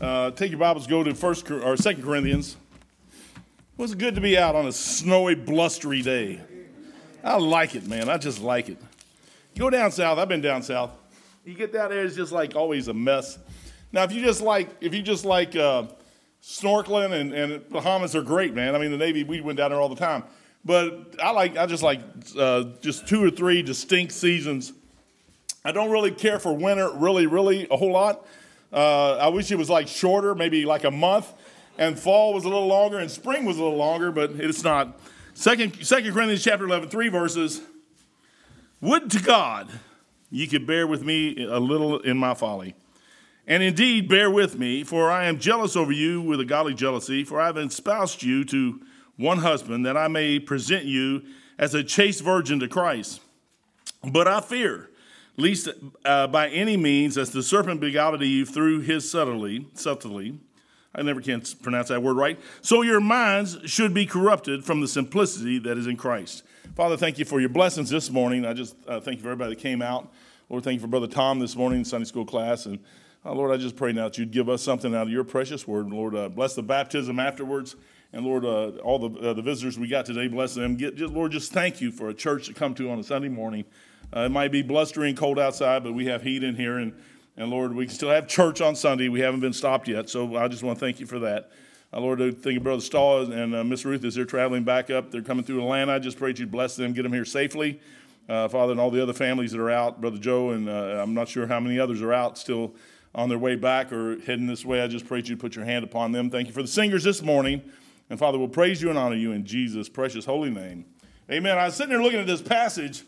[0.00, 2.56] Uh, take your Bibles, go to First or Second Corinthians.
[3.76, 6.40] Was it good to be out on a snowy, blustery day?
[7.22, 8.08] I like it, man.
[8.08, 8.78] I just like it.
[9.54, 10.18] You go down south.
[10.18, 10.92] I've been down south.
[11.44, 13.38] You get down there, it's just like always a mess.
[13.92, 15.84] Now, if you just like, if you just like uh,
[16.42, 18.74] snorkeling and, and Bahamas are great, man.
[18.74, 20.24] I mean, the Navy we went down there all the time.
[20.64, 22.00] But I like, I just like
[22.38, 24.72] uh, just two or three distinct seasons.
[25.62, 28.26] I don't really care for winter, really, really a whole lot.
[28.72, 31.32] Uh, I wish it was like shorter, maybe like a month,
[31.78, 35.00] and fall was a little longer, and spring was a little longer, but it's not.
[35.34, 37.60] Second, Second Corinthians chapter 11, three verses.
[38.80, 39.68] Would to God
[40.30, 42.74] ye could bear with me a little in my folly.
[43.46, 47.24] And indeed, bear with me, for I am jealous over you with a godly jealousy,
[47.24, 48.80] for I have espoused you to
[49.16, 51.22] one husband, that I may present you
[51.58, 53.20] as a chaste virgin to Christ.
[54.04, 54.89] But I fear,
[55.40, 55.68] lest
[56.04, 60.38] uh, by any means, as the serpent beguiled Eve through his subtlety, subtlety,
[60.94, 64.88] I never can pronounce that word right, so your minds should be corrupted from the
[64.88, 66.42] simplicity that is in Christ.
[66.74, 68.44] Father, thank you for your blessings this morning.
[68.44, 70.12] I just uh, thank you for everybody that came out.
[70.48, 72.66] Lord, thank you for Brother Tom this morning, in Sunday school class.
[72.66, 72.80] And
[73.24, 75.66] uh, Lord, I just pray now that you'd give us something out of your precious
[75.66, 75.90] word.
[75.90, 77.76] Lord, uh, bless the baptism afterwards.
[78.12, 80.76] And Lord, uh, all the, uh, the visitors we got today, bless them.
[80.76, 83.28] Get, just, Lord, just thank you for a church to come to on a Sunday
[83.28, 83.64] morning.
[84.14, 86.78] Uh, it might be blustering cold outside, but we have heat in here.
[86.78, 86.92] And,
[87.36, 89.08] and Lord, we can still have church on Sunday.
[89.08, 90.08] We haven't been stopped yet.
[90.08, 91.50] So I just want to thank you for that.
[91.92, 94.90] Uh, Lord, I thank you, Brother Stahl and uh, Miss Ruth as they're traveling back
[94.90, 95.10] up.
[95.10, 95.92] They're coming through Atlanta.
[95.92, 97.80] I just pray that you bless them, get them here safely.
[98.28, 101.14] Uh, Father, and all the other families that are out, Brother Joe, and uh, I'm
[101.14, 102.74] not sure how many others are out still
[103.12, 104.82] on their way back or heading this way.
[104.82, 106.30] I just pray that you put your hand upon them.
[106.30, 107.60] Thank you for the singers this morning.
[108.08, 110.84] And Father, we'll praise you and honor you in Jesus' precious holy name.
[111.28, 111.58] Amen.
[111.58, 113.02] I was sitting there looking at this passage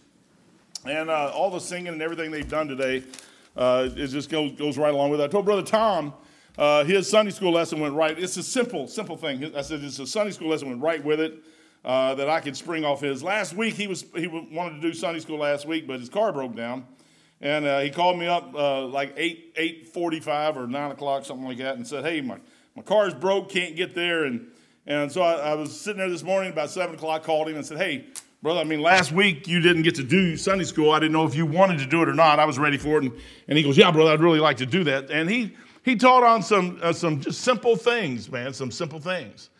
[0.84, 3.04] and uh, all the singing and everything they've done today.
[3.56, 5.24] Uh, it just goes, goes right along with it.
[5.24, 6.14] I told Brother Tom
[6.58, 8.18] uh, his Sunday school lesson went right.
[8.18, 9.56] It's a simple, simple thing.
[9.56, 11.42] I said it's a Sunday school lesson went right with it.
[11.84, 13.24] Uh, that I could spring off his.
[13.24, 16.32] Last week he was he wanted to do Sunday school last week, but his car
[16.32, 16.86] broke down,
[17.40, 21.24] and uh, he called me up uh, like eight eight forty five or nine o'clock
[21.24, 22.38] something like that, and said, "Hey, my
[22.76, 24.46] my car's broke, can't get there." And
[24.86, 27.66] and so I, I was sitting there this morning about seven o'clock, called him and
[27.66, 28.06] said, "Hey,
[28.42, 30.90] brother, I mean last week you didn't get to do Sunday school.
[30.90, 32.38] I didn't know if you wanted to do it or not.
[32.38, 33.12] I was ready for it." And,
[33.48, 36.22] and he goes, "Yeah, brother, I'd really like to do that." And he he taught
[36.22, 39.50] on some uh, some just simple things, man, some simple things.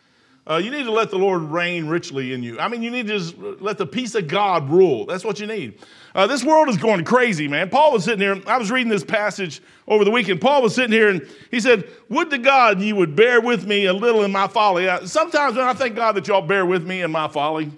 [0.44, 2.58] Uh, you need to let the Lord reign richly in you.
[2.58, 5.06] I mean, you need to just let the peace of God rule.
[5.06, 5.78] That's what you need.
[6.16, 7.70] Uh, this world is going crazy, man.
[7.70, 8.42] Paul was sitting here.
[8.48, 10.40] I was reading this passage over the weekend.
[10.40, 13.86] Paul was sitting here and he said, Would to God you would bear with me
[13.86, 14.88] a little in my folly.
[14.88, 17.70] Uh, sometimes when I thank God that y'all bear with me in my folly,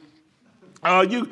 [0.84, 1.30] uh, you,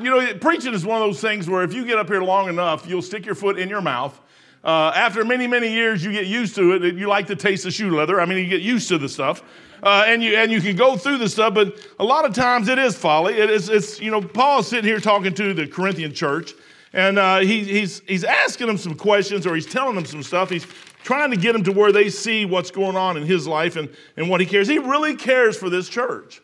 [0.00, 2.48] you know, preaching is one of those things where if you get up here long
[2.48, 4.18] enough, you'll stick your foot in your mouth.
[4.64, 6.94] Uh, after many, many years, you get used to it.
[6.94, 8.20] You like the taste of shoe leather.
[8.20, 9.42] I mean, you get used to the stuff
[9.82, 12.68] uh, and you and you can go through the stuff, but a lot of times
[12.68, 13.34] it is folly.
[13.34, 16.54] It is, it's you know Paul's sitting here talking to the Corinthian church,
[16.92, 20.50] and uh, he, he's he's asking them some questions or he's telling them some stuff.
[20.50, 20.66] He's
[21.02, 23.88] trying to get them to where they see what's going on in his life and,
[24.16, 24.68] and what he cares.
[24.68, 26.41] He really cares for this church.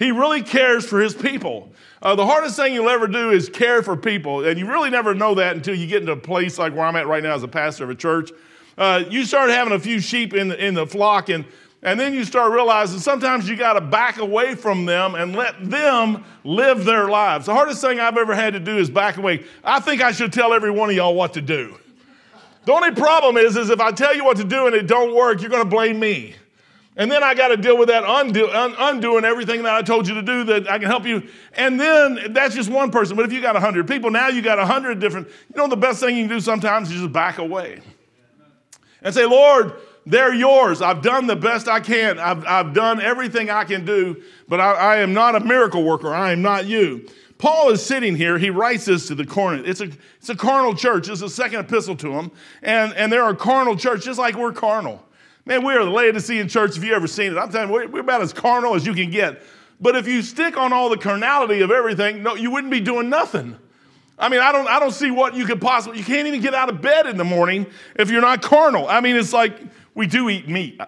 [0.00, 1.68] He really cares for his people.
[2.00, 5.14] Uh, the hardest thing you'll ever do is care for people, and you really never
[5.14, 7.42] know that until you get into a place like where I'm at right now as
[7.42, 8.30] a pastor of a church.
[8.78, 11.44] Uh, you start having a few sheep in the, in the flock, and
[11.82, 15.70] and then you start realizing sometimes you got to back away from them and let
[15.70, 17.44] them live their lives.
[17.44, 19.44] The hardest thing I've ever had to do is back away.
[19.62, 21.78] I think I should tell every one of y'all what to do.
[22.64, 25.14] The only problem is, is if I tell you what to do and it don't
[25.14, 26.34] work, you're going to blame me.
[26.96, 30.08] And then I got to deal with that undo, un, undoing everything that I told
[30.08, 31.28] you to do that I can help you.
[31.54, 33.16] And then that's just one person.
[33.16, 35.28] But if you got 100 people, now you got 100 different.
[35.28, 37.80] You know, the best thing you can do sometimes is just back away
[39.02, 39.74] and say, Lord,
[40.04, 40.82] they're yours.
[40.82, 42.18] I've done the best I can.
[42.18, 46.12] I've, I've done everything I can do, but I, I am not a miracle worker.
[46.12, 47.08] I am not you.
[47.38, 48.36] Paul is sitting here.
[48.36, 49.66] He writes this to the Corinth.
[49.66, 51.08] It's a, it's a carnal church.
[51.08, 52.32] It's a second epistle to them.
[52.62, 55.02] And, and they're a carnal church, just like we're carnal.
[55.46, 57.38] Man, we are the Laodicean church, if you ever seen it.
[57.38, 59.42] I'm telling you, we're, about as carnal as you can get.
[59.80, 63.08] But if you stick on all the carnality of everything, no, you wouldn't be doing
[63.08, 63.56] nothing.
[64.18, 66.54] I mean, I don't, I don't see what you could possibly, you can't even get
[66.54, 67.66] out of bed in the morning
[67.96, 68.86] if you're not carnal.
[68.86, 69.58] I mean, it's like,
[69.94, 70.78] we do eat meat.
[70.78, 70.86] I,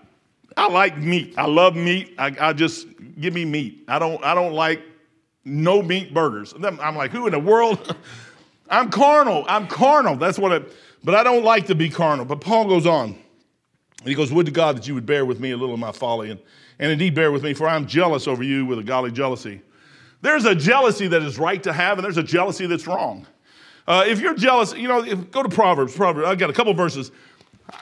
[0.56, 1.34] I like meat.
[1.38, 2.14] I love meat.
[2.19, 2.87] I, I, just
[3.19, 3.84] give me meat.
[3.88, 4.22] I don't.
[4.22, 4.82] I don't like
[5.44, 6.54] no meat burgers.
[6.62, 7.96] I'm like, who in the world?
[8.70, 9.44] I'm carnal.
[9.49, 10.16] I'm carnal.
[10.16, 10.62] That's what I.
[11.04, 12.25] But I don't like to be carnal.
[12.25, 13.22] But Paul goes on.
[14.04, 15.93] He goes, Would to God that you would bear with me a little of my
[15.93, 16.40] folly, and,
[16.78, 19.62] and indeed bear with me, for I'm jealous over you with a godly jealousy.
[20.20, 23.26] There's a jealousy that is right to have, and there's a jealousy that's wrong.
[23.87, 25.94] Uh, if you're jealous, you know, go to Proverbs.
[25.96, 26.28] Proverbs.
[26.28, 27.10] I got a couple verses.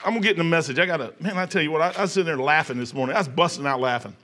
[0.03, 0.79] I'm gonna get in the message.
[0.79, 3.15] I gotta, man, I tell you what, I, I was sitting there laughing this morning.
[3.15, 4.15] I was busting out laughing.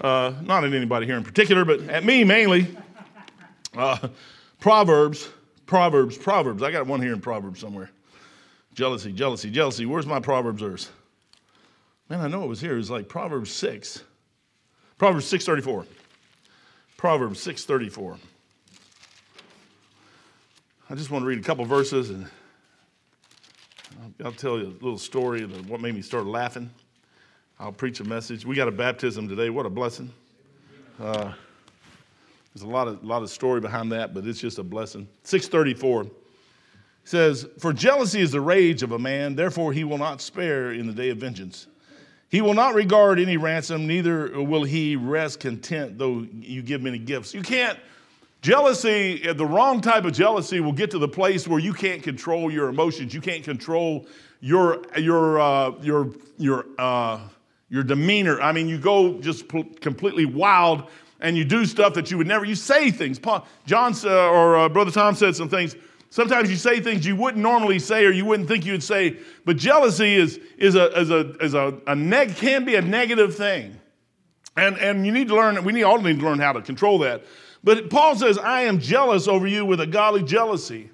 [0.00, 2.76] Uh, not at anybody here in particular, but at me mainly.
[3.76, 4.08] Uh,
[4.60, 5.28] Proverbs,
[5.66, 6.62] Proverbs, Proverbs.
[6.62, 7.90] I got one here in Proverbs somewhere.
[8.74, 9.86] Jealousy, jealousy, jealousy.
[9.86, 10.90] Where's my Proverbs verse?
[12.10, 12.72] Man, I know it was here.
[12.72, 14.02] It was like Proverbs 6.
[14.98, 15.86] Proverbs 634.
[16.96, 18.18] Proverbs 634.
[20.90, 22.26] I just want to read a couple verses and
[24.24, 26.68] I'll tell you a little story of what made me start laughing.
[27.60, 28.44] I'll preach a message.
[28.44, 29.48] We got a baptism today.
[29.48, 30.10] What a blessing.
[30.98, 31.32] Uh,
[32.52, 35.06] there's a lot of, lot of story behind that, but it's just a blessing.
[35.22, 36.10] 634
[37.04, 40.88] says, For jealousy is the rage of a man, therefore he will not spare in
[40.88, 41.68] the day of vengeance.
[42.30, 46.98] He will not regard any ransom, neither will he rest content though you give many
[46.98, 47.34] gifts.
[47.34, 47.76] You can't,
[48.40, 52.50] jealousy, the wrong type of jealousy will get to the place where you can't control
[52.50, 53.12] your emotions.
[53.12, 54.06] You can't control
[54.40, 57.18] your, your, uh, your, your, uh,
[57.68, 58.40] your demeanor.
[58.40, 60.88] I mean, you go just completely wild
[61.18, 63.20] and you do stuff that you would never, you say things.
[63.66, 65.74] John uh, or Brother Tom said some things
[66.10, 69.56] Sometimes you say things you wouldn't normally say or you wouldn't think you'd say, but
[69.56, 73.78] jealousy is, is, a, is, a, is a, a neg, can be a negative thing.
[74.56, 76.98] And, and you need to learn, we need, all need to learn how to control
[77.00, 77.24] that.
[77.62, 80.90] But Paul says, I am jealous over you with a godly jealousy.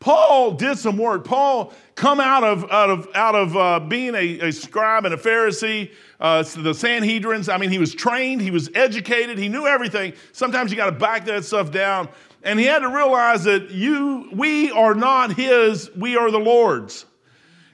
[0.00, 1.24] Paul did some work.
[1.24, 5.16] Paul come out of, out of, out of uh, being a, a, scribe and a
[5.16, 5.90] Pharisee,
[6.20, 7.52] uh, the Sanhedrins.
[7.52, 10.12] I mean, he was trained, he was educated, he knew everything.
[10.32, 12.08] Sometimes you got to back that stuff down.
[12.46, 17.04] And he had to realize that you, we are not his, we are the Lord's.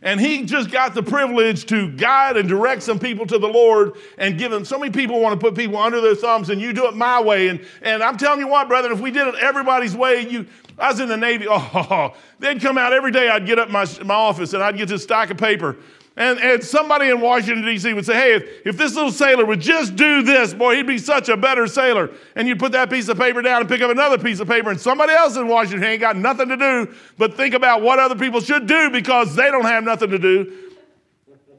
[0.00, 3.92] And he just got the privilege to guide and direct some people to the Lord
[4.16, 4.64] and give them.
[4.64, 7.20] So many people want to put people under their thumbs, and you do it my
[7.20, 7.48] way.
[7.48, 10.46] And, and I'm telling you what, brother, if we did it everybody's way, you,
[10.78, 13.28] I was in the Navy, oh, they'd come out every day.
[13.28, 15.76] I'd get up my, my office and I'd get this stack of paper
[16.17, 17.94] and, and somebody in Washington, D.C.
[17.94, 20.99] would say, hey, if, if this little sailor would just do this, boy, he'd be
[20.99, 22.11] such a better sailor.
[22.37, 24.70] And you'd put that piece of paper down and pick up another piece of paper,
[24.70, 28.14] and somebody else in Washington ain't got nothing to do but think about what other
[28.14, 30.53] people should do because they don't have nothing to do.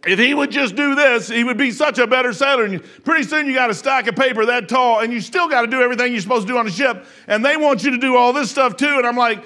[0.05, 2.65] If he would just do this, he would be such a better sailor.
[2.65, 5.61] And pretty soon you got a stack of paper that tall, and you still got
[5.61, 7.05] to do everything you're supposed to do on a ship.
[7.27, 8.97] And they want you to do all this stuff too.
[8.97, 9.43] And I'm like,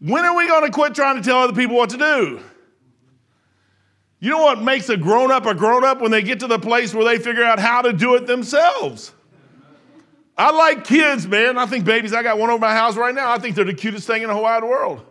[0.00, 2.40] when are we going to quit trying to tell other people what to do?
[4.22, 6.60] You know what makes a grown up a grown up when they get to the
[6.60, 9.12] place where they figure out how to do it themselves?
[10.38, 11.58] I like kids, man.
[11.58, 13.32] I think babies, I got one over my house right now.
[13.32, 15.04] I think they're the cutest thing in the whole wide world.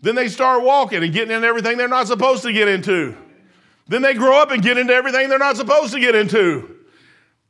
[0.00, 3.16] Then they start walking and getting into everything they're not supposed to get into.
[3.86, 6.74] Then they grow up and get into everything they're not supposed to get into.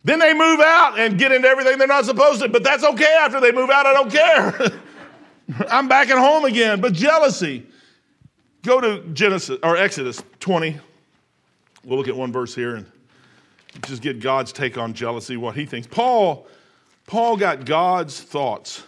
[0.05, 3.19] Then they move out and get into everything they're not supposed to, but that's okay
[3.23, 3.87] after they move out.
[3.87, 4.81] I don't care.
[5.70, 6.82] I'm back at home again.
[6.82, 7.67] But jealousy.
[8.62, 10.79] Go to Genesis or Exodus 20.
[11.85, 12.87] We'll look at one verse here and
[13.87, 15.87] just get God's take on jealousy, what he thinks.
[15.87, 16.47] Paul,
[17.06, 18.82] Paul got God's thoughts.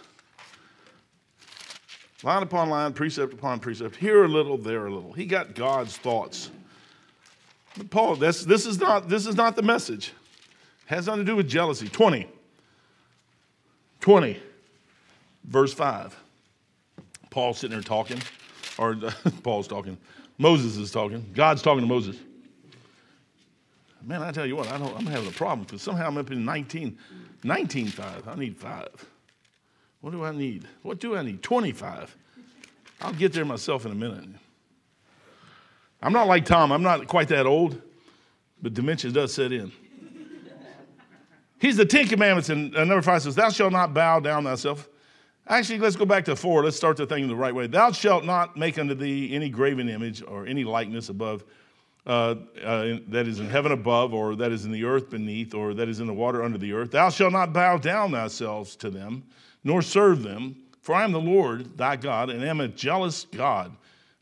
[2.21, 5.11] Line upon line, precept upon precept, here a little, there a little.
[5.11, 6.49] He got God's thoughts.
[7.77, 10.13] But Paul, this, this, is not, this is not the message.
[10.87, 11.89] It has nothing to do with jealousy.
[11.89, 12.27] 20.
[13.99, 14.37] 20,
[15.45, 16.17] verse 5.
[17.29, 18.19] Paul's sitting there talking,
[18.77, 18.97] or
[19.43, 19.97] Paul's talking.
[20.37, 21.25] Moses is talking.
[21.33, 22.17] God's talking to Moses.
[24.05, 26.43] Man, I tell you what, I I'm having a problem because somehow I'm up in
[26.43, 26.97] 19,
[27.43, 28.27] 19 five.
[28.27, 28.89] I need five.
[30.01, 30.67] What do I need?
[30.81, 31.41] What do I need?
[31.41, 32.17] 25.
[33.01, 34.29] I'll get there myself in a minute.
[36.01, 36.73] I'm not like Tom.
[36.73, 37.81] I'm not quite that old,
[38.61, 39.71] but dementia does set in.
[41.59, 44.89] He's the Ten Commandments, and number five says, Thou shalt not bow down thyself.
[45.47, 46.63] Actually, let's go back to four.
[46.63, 47.67] Let's start the thing the right way.
[47.67, 51.45] Thou shalt not make unto thee any graven image or any likeness above
[52.05, 55.73] uh, uh, that is in heaven above, or that is in the earth beneath, or
[55.73, 56.91] that is in the water under the earth.
[56.91, 59.23] Thou shalt not bow down thyself to them,
[59.63, 63.71] nor serve them, for I am the Lord thy God, and am a jealous God,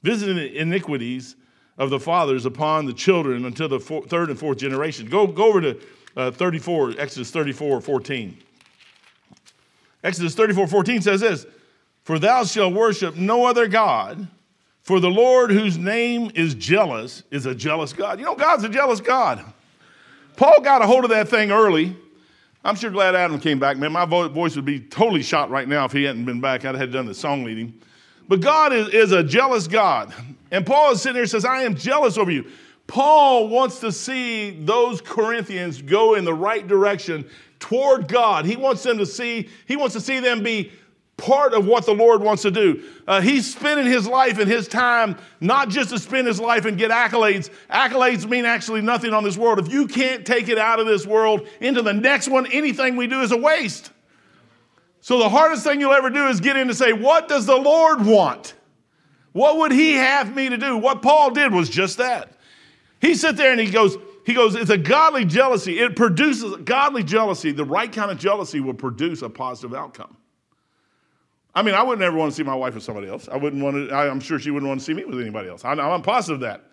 [0.04, 1.36] visiting the iniquities
[1.78, 5.08] of the fathers upon the children until the four, third and fourth generation.
[5.10, 5.82] Go, go over to
[6.16, 8.38] uh, 34, Exodus 34, 14.
[10.04, 11.48] Exodus 34, 14 says this
[12.04, 14.28] For thou shalt worship no other God
[14.82, 18.20] for the Lord, whose name is jealous, is a jealous God.
[18.20, 19.44] You know, God's a jealous God.
[20.36, 21.96] Paul got a hold of that thing early.
[22.64, 23.92] I'm sure glad Adam came back, man.
[23.92, 26.66] My voice would be totally shot right now if he hadn't been back.
[26.66, 27.74] I'd have done the song leading.
[28.28, 30.14] But God is, is a jealous God.
[30.52, 32.50] And Paul is sitting there and says, I am jealous over you.
[32.88, 37.28] Paul wants to see those Corinthians go in the right direction
[37.60, 38.46] toward God.
[38.46, 40.72] He wants them to see, he wants to see them be
[41.22, 42.84] part of what the Lord wants to do.
[43.08, 46.78] Uh, he's spending his life and his time not just to spend his life and
[46.78, 47.52] get accolades.
[47.70, 49.60] Accolades mean actually nothing on this world.
[49.60, 53.08] If you can't take it out of this world into the next one, anything we
[53.08, 53.92] do is a waste.
[55.00, 57.56] So the hardest thing you'll ever do is get in to say, What does the
[57.56, 58.56] Lord want?
[59.34, 60.78] What would he have me to do?
[60.78, 62.34] What Paul did was just that.
[63.00, 65.80] He sit there and he goes, he goes, it's a godly jealousy.
[65.80, 67.52] It produces godly jealousy.
[67.52, 70.18] The right kind of jealousy will produce a positive outcome.
[71.54, 73.28] I mean, I wouldn't ever want to see my wife with somebody else.
[73.30, 75.66] I wouldn't want to, I'm sure she wouldn't want to see me with anybody else.
[75.66, 76.64] I, am positive of that.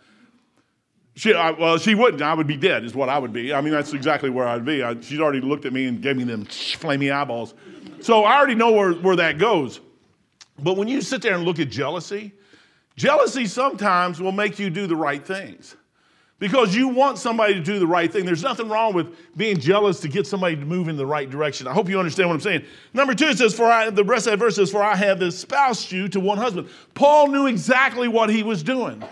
[1.16, 2.22] She, I, well, she wouldn't.
[2.22, 3.52] I would be dead, is what I would be.
[3.52, 4.84] I mean, that's exactly where I'd be.
[4.84, 7.54] I, she's already looked at me and gave me them flamey eyeballs.
[8.00, 9.80] So I already know where, where that goes.
[10.60, 12.32] But when you sit there and look at jealousy,
[12.96, 15.74] jealousy sometimes will make you do the right things
[16.38, 18.24] because you want somebody to do the right thing.
[18.24, 21.66] There's nothing wrong with being jealous to get somebody to move in the right direction.
[21.66, 22.64] I hope you understand what I'm saying.
[22.94, 25.90] Number two, says, For I, the rest of that verse says, For I have espoused
[25.90, 26.68] you to one husband.
[26.94, 29.02] Paul knew exactly what he was doing.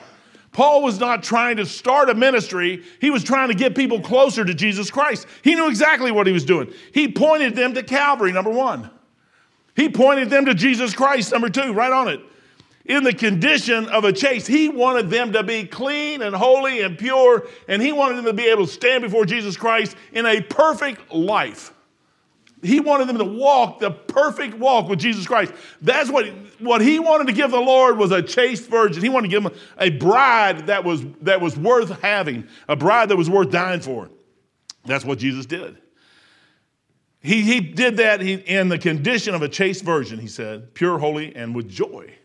[0.52, 4.44] Paul was not trying to start a ministry, he was trying to get people closer
[4.44, 5.26] to Jesus Christ.
[5.42, 6.72] He knew exactly what he was doing.
[6.92, 8.90] He pointed them to Calvary, number one.
[9.74, 12.20] He pointed them to Jesus Christ, number two, right on it
[12.88, 14.46] in the condition of a chaste.
[14.46, 18.32] He wanted them to be clean and holy and pure, and he wanted them to
[18.32, 21.72] be able to stand before Jesus Christ in a perfect life.
[22.62, 25.52] He wanted them to walk the perfect walk with Jesus Christ.
[25.82, 26.26] That's what,
[26.58, 29.02] what he wanted to give the Lord was a chaste virgin.
[29.02, 33.10] He wanted to give him a bride that was, that was worth having, a bride
[33.10, 34.08] that was worth dying for.
[34.84, 35.76] That's what Jesus did.
[37.20, 41.34] He, he did that in the condition of a chaste virgin, he said, pure, holy,
[41.34, 42.15] and with joy.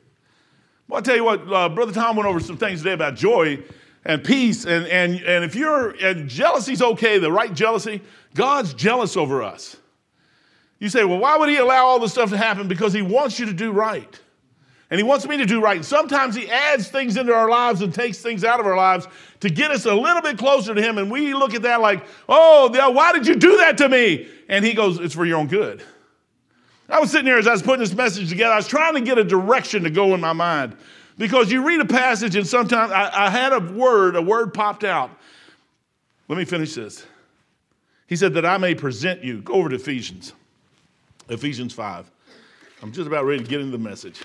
[0.92, 3.64] Well, I'll tell you what, uh, Brother Tom went over some things today about joy
[4.04, 4.66] and peace.
[4.66, 8.02] And, and, and if you're, and jealousy's okay, the right jealousy,
[8.34, 9.78] God's jealous over us.
[10.80, 12.68] You say, well, why would he allow all this stuff to happen?
[12.68, 14.20] Because he wants you to do right.
[14.90, 15.78] And he wants me to do right.
[15.78, 19.08] And sometimes he adds things into our lives and takes things out of our lives
[19.40, 20.98] to get us a little bit closer to him.
[20.98, 24.28] And we look at that like, oh, why did you do that to me?
[24.50, 25.82] And he goes, it's for your own good.
[26.92, 29.02] I was sitting here as I was putting this message together, I was trying to
[29.02, 30.76] get a direction to go in my mind.
[31.18, 34.84] Because you read a passage and sometimes I, I had a word, a word popped
[34.84, 35.12] out.
[36.28, 37.06] Let me finish this.
[38.08, 39.42] He said, That I may present you.
[39.42, 40.34] Go over to Ephesians,
[41.30, 42.10] Ephesians 5.
[42.82, 44.22] I'm just about ready to get into the message.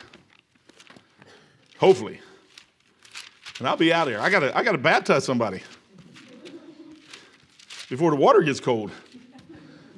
[1.79, 2.21] Hopefully.
[3.59, 4.19] And I'll be out here.
[4.19, 5.63] I gotta, I gotta baptize somebody
[7.89, 8.91] before the water gets cold.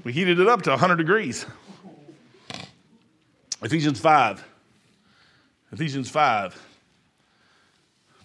[0.05, 1.47] We heated it up to 100 degrees.
[3.63, 4.45] Ephesians 5.
[5.73, 6.65] Ephesians 5.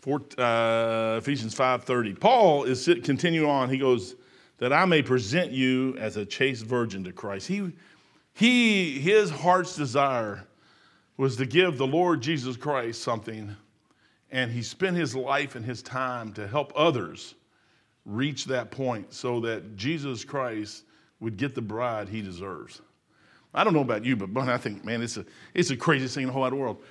[0.01, 2.19] Four, uh, Ephesians 5.30.
[2.19, 3.69] Paul is continuing on.
[3.69, 4.15] He goes,
[4.63, 7.47] that I may present you as a chaste virgin to Christ.
[7.47, 7.73] He,
[8.33, 10.45] he, his heart's desire
[11.17, 13.55] was to give the Lord Jesus Christ something,
[14.31, 17.35] and he spent his life and his time to help others
[18.05, 20.83] reach that point so that Jesus Christ
[21.19, 22.81] would get the bride he deserves.
[23.53, 26.23] I don't know about you, but I think, man, it's a, it's the craziest thing
[26.23, 26.81] in the whole wide world.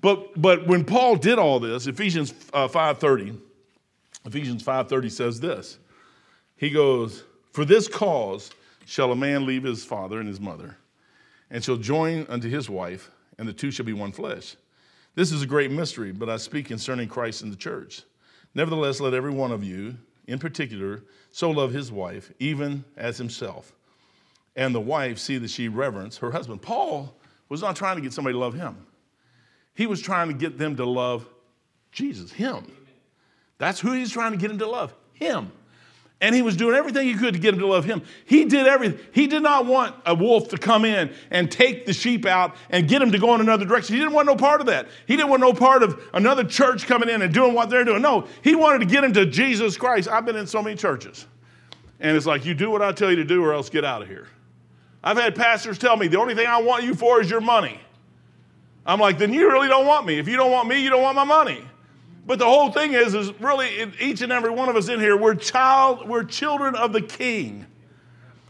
[0.00, 3.38] But, but when Paul did all this, Ephesians uh, 5.30,
[4.24, 5.78] Ephesians 5.30 says this.
[6.56, 8.50] He goes, For this cause
[8.86, 10.76] shall a man leave his father and his mother,
[11.50, 14.56] and shall join unto his wife, and the two shall be one flesh.
[15.14, 18.02] This is a great mystery, but I speak concerning Christ and the church.
[18.54, 23.72] Nevertheless, let every one of you, in particular, so love his wife, even as himself
[24.56, 26.62] and the wife see that she reverence her husband.
[26.62, 27.14] Paul
[27.48, 28.86] was not trying to get somebody to love him.
[29.74, 31.26] He was trying to get them to love
[31.92, 32.70] Jesus, him.
[33.58, 35.52] That's who he's trying to get them to love, him.
[36.22, 38.02] And he was doing everything he could to get them to love him.
[38.26, 38.98] He did everything.
[39.12, 42.86] He did not want a wolf to come in and take the sheep out and
[42.86, 43.94] get them to go in another direction.
[43.94, 44.88] He didn't want no part of that.
[45.06, 48.02] He didn't want no part of another church coming in and doing what they're doing.
[48.02, 50.08] No, he wanted to get them to Jesus Christ.
[50.08, 51.26] I've been in so many churches.
[52.00, 54.02] And it's like, you do what I tell you to do or else get out
[54.02, 54.28] of here.
[55.02, 57.80] I've had pastors tell me, the only thing I want you for is your money.
[58.84, 60.18] I'm like, then you really don't want me.
[60.18, 61.62] If you don't want me, you don't want my money.
[62.26, 65.16] But the whole thing is, is really each and every one of us in here,
[65.16, 67.66] we're child, we're children of the King.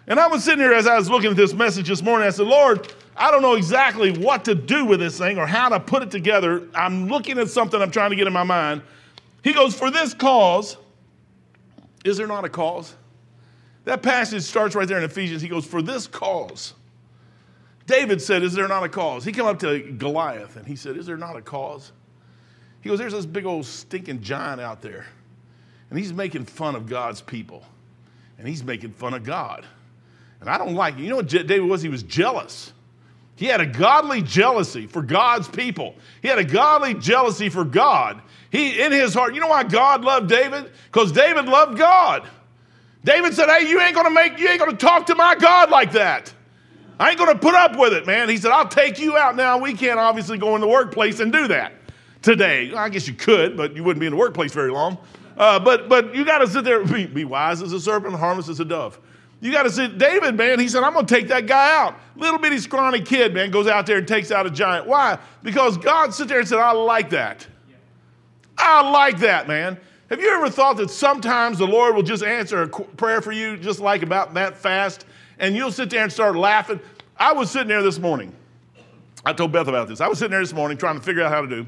[0.07, 2.27] And I was sitting here as I was looking at this message this morning.
[2.27, 5.69] I said, Lord, I don't know exactly what to do with this thing or how
[5.69, 6.67] to put it together.
[6.75, 8.83] I'm looking at something I'm trying to get in my mind.
[9.45, 10.77] He goes, For this cause,
[12.05, 12.95] is there not a cause?
[13.85, 15.43] That passage starts right there in Ephesians.
[15.43, 16.75] He goes, For this cause.
[17.87, 19.25] David said, Is there not a cause?
[19.25, 21.93] He came up to Goliath and he said, Is there not a cause?
[22.83, 25.07] He goes, There's this big old stinking giant out there.
[25.89, 27.65] And he's making fun of God's people.
[28.39, 29.67] And he's making fun of God.
[30.41, 31.01] And I don't like it.
[31.01, 31.83] You know what David was?
[31.83, 32.73] He was jealous.
[33.37, 35.95] He had a godly jealousy for God's people.
[36.23, 38.21] He had a godly jealousy for God.
[38.51, 40.71] He, in his heart, you know why God loved David?
[40.85, 42.29] Because David loved God.
[43.05, 45.93] David said, Hey, you ain't gonna make, you ain't gonna talk to my God like
[45.93, 46.33] that.
[46.99, 48.29] I ain't gonna put up with it, man.
[48.29, 49.59] He said, I'll take you out now.
[49.59, 51.73] We can't obviously go in the workplace and do that
[52.23, 52.73] today.
[52.75, 54.99] I guess you could, but you wouldn't be in the workplace very long.
[55.37, 58.49] Uh, but but you got to sit there, be, be wise as a serpent, harmless
[58.49, 59.01] as a dove.
[59.41, 60.61] You got to sit, David, man.
[60.61, 61.99] He said, I'm to take that guy out.
[62.15, 64.87] Little bitty scrawny kid, man, goes out there and takes out a giant.
[64.87, 65.19] Why?
[65.43, 67.47] Because God sit there and said, I like that.
[68.59, 69.81] I like that, man.
[70.11, 73.57] Have you ever thought that sometimes the Lord will just answer a prayer for you
[73.57, 75.07] just like about that fast
[75.39, 76.81] and you'll sit there and start laughing?
[77.17, 78.35] I was sitting there this morning.
[79.25, 80.01] I told Beth about this.
[80.01, 81.65] I was sitting there this morning trying to figure out how to do.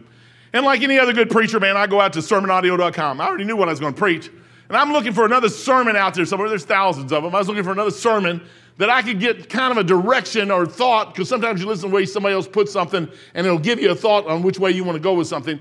[0.53, 3.21] And like any other good preacher, man, I go out to sermonaudio.com.
[3.21, 4.29] I already knew what I was going to preach.
[4.69, 6.49] And I'm looking for another sermon out there somewhere.
[6.49, 7.33] There's thousands of them.
[7.37, 8.43] I was looking for another sermon
[8.79, 11.89] that I could get kind of a direction or thought, because sometimes you listen to
[11.91, 14.73] the way somebody else puts something and it'll give you a thought on which way
[14.73, 15.61] you want to go with something.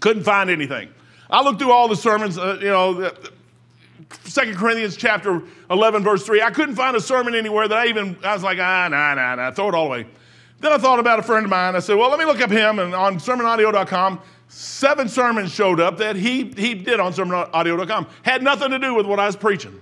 [0.00, 0.92] Couldn't find anything.
[1.30, 3.12] I looked through all the sermons, uh, you know,
[4.24, 6.42] Second Corinthians chapter 11, verse 3.
[6.42, 9.36] I couldn't find a sermon anywhere that I even, I was like, ah, nah, nah,
[9.36, 10.06] nah, throw it all away.
[10.58, 11.76] Then I thought about a friend of mine.
[11.76, 12.80] I said, well, let me look up him.
[12.80, 18.08] And on sermonaudio.com, seven sermons showed up that he, he did on sermonaudio.com.
[18.22, 19.80] Had nothing to do with what I was preaching.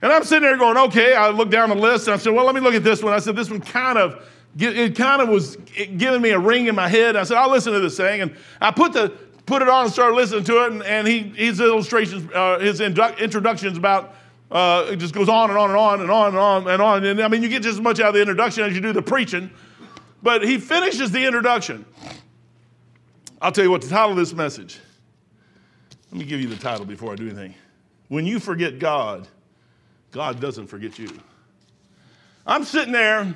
[0.00, 2.44] And I'm sitting there going, okay, I looked down the list and I said, well,
[2.44, 3.12] let me look at this one.
[3.12, 5.56] I said, this one kind of, it kind of was
[5.96, 7.14] giving me a ring in my head.
[7.14, 8.20] I said, I'll listen to this thing.
[8.20, 9.12] And I put, the,
[9.46, 10.72] put it on and started listening to it.
[10.72, 14.14] And, and he, his illustrations, uh, his introductions about,
[14.50, 17.04] uh, it just goes on and on and on and on and on and on.
[17.04, 18.92] And I mean, you get just as much out of the introduction as you do
[18.92, 19.50] the preaching.
[20.22, 21.84] But he finishes the introduction.
[23.40, 24.78] I'll tell you what the title of this message.
[26.12, 27.54] Let me give you the title before I do anything.
[28.08, 29.26] When you forget God,
[30.12, 31.08] God doesn't forget you.
[32.46, 33.34] I'm sitting there,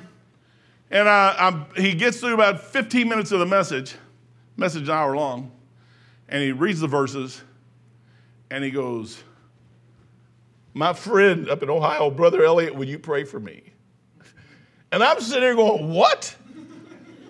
[0.91, 3.95] and I, he gets through about 15 minutes of the message,
[4.55, 5.51] message an hour long,
[6.29, 7.41] and he reads the verses,
[8.51, 9.21] and he goes,
[10.73, 13.63] My friend up in Ohio, Brother Elliot, will you pray for me?
[14.91, 16.35] And I'm sitting there going, What?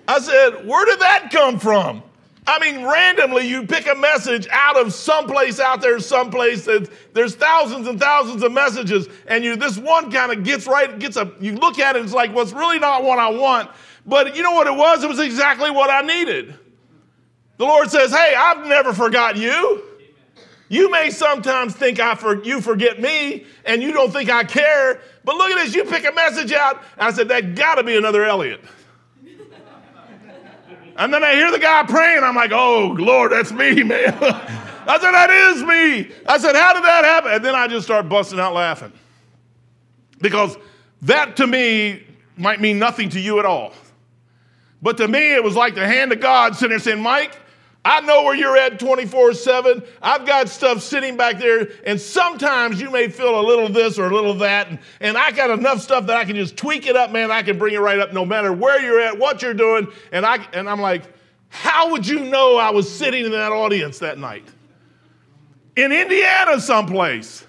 [0.08, 2.04] I said, Where did that come from?
[2.50, 7.36] I mean, randomly, you pick a message out of someplace out there, someplace that there's
[7.36, 11.30] thousands and thousands of messages, and you this one kind of gets right, gets a
[11.42, 13.70] you look at it, it's like, well, it's really not what I want.
[14.06, 15.04] But you know what it was?
[15.04, 16.58] It was exactly what I needed.
[17.58, 19.84] The Lord says, Hey, I've never forgotten you.
[20.70, 25.02] You may sometimes think I for, you forget me and you don't think I care,
[25.24, 25.74] but look at this.
[25.74, 26.84] You pick a message out.
[26.98, 28.62] I said, That got to be another Elliot.
[30.98, 32.24] And then I hear the guy praying.
[32.24, 34.18] I'm like, oh, Lord, that's me, man.
[34.88, 36.12] I said, that is me.
[36.28, 37.34] I said, how did that happen?
[37.34, 38.92] And then I just start busting out laughing.
[40.20, 40.58] Because
[41.04, 42.04] that to me
[42.36, 43.74] might mean nothing to you at all.
[44.82, 47.38] But to me, it was like the hand of God sitting there saying, Mike,
[47.88, 49.82] I know where you're at 24 7.
[50.02, 54.08] I've got stuff sitting back there, and sometimes you may feel a little this or
[54.08, 54.68] a little that.
[54.68, 57.32] And, and I got enough stuff that I can just tweak it up, man.
[57.32, 59.88] I can bring it right up no matter where you're at, what you're doing.
[60.12, 61.04] And, I, and I'm like,
[61.48, 64.46] how would you know I was sitting in that audience that night?
[65.78, 67.48] In Indiana, someplace.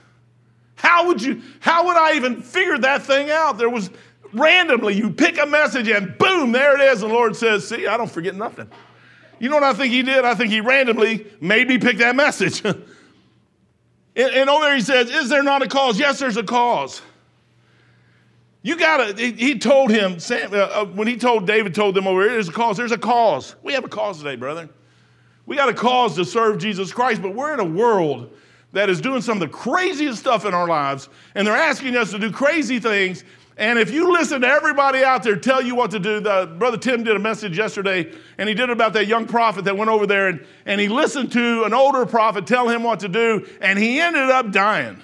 [0.76, 3.58] How would you, how would I even figure that thing out?
[3.58, 3.90] There was
[4.32, 7.02] randomly, you pick a message and boom, there it is.
[7.02, 8.70] And the Lord says, See, I don't forget nothing.
[9.38, 10.24] You know what I think he did?
[10.24, 12.64] I think he randomly maybe picked that message.
[12.64, 12.84] and,
[14.16, 15.98] and over there he says, Is there not a cause?
[15.98, 17.02] Yes, there's a cause.
[18.62, 22.06] You got to, he told him, Sam, uh, uh, when he told David, told them
[22.06, 22.76] over here, there's a cause.
[22.76, 23.54] There's a cause.
[23.62, 24.68] We have a cause today, brother.
[25.46, 28.30] We got a cause to serve Jesus Christ, but we're in a world
[28.72, 32.10] that is doing some of the craziest stuff in our lives, and they're asking us
[32.10, 33.24] to do crazy things,
[33.58, 36.78] and if you listen to everybody out there tell you what to do, the, Brother
[36.78, 39.90] Tim did a message yesterday, and he did it about that young prophet that went
[39.90, 43.44] over there, and, and he listened to an older prophet tell him what to do,
[43.60, 45.02] and he ended up dying.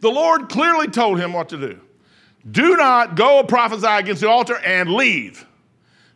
[0.00, 1.80] The Lord clearly told him what to do.
[2.50, 5.46] Do not go prophesy against the altar and leave.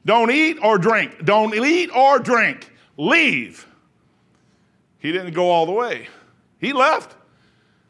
[0.05, 1.24] Don't eat or drink.
[1.24, 2.72] Don't eat or drink.
[2.96, 3.68] Leave.
[4.98, 6.09] He didn't go all the way.
[6.59, 7.14] He left.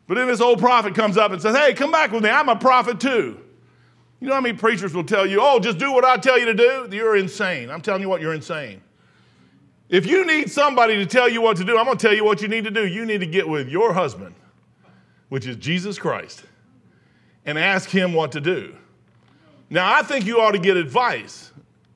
[0.06, 2.30] But then this old prophet comes up and says, Hey, come back with me.
[2.30, 3.40] I'm a prophet too.
[4.20, 6.46] You know how many preachers will tell you, Oh, just do what I tell you
[6.46, 6.88] to do?
[6.90, 7.70] You're insane.
[7.70, 8.80] I'm telling you what, you're insane.
[9.88, 12.24] If you need somebody to tell you what to do, I'm going to tell you
[12.24, 12.86] what you need to do.
[12.86, 14.34] You need to get with your husband,
[15.28, 16.42] which is Jesus Christ,
[17.44, 18.74] and ask him what to do.
[19.70, 21.52] Now, I think you ought to get advice.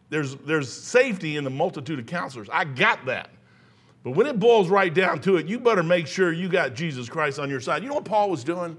[0.09, 2.49] There's, there's safety in the multitude of counselors.
[2.53, 3.31] I got that.
[4.03, 7.09] But when it boils right down to it, you better make sure you got Jesus
[7.09, 7.83] Christ on your side.
[7.83, 8.77] You know what Paul was doing?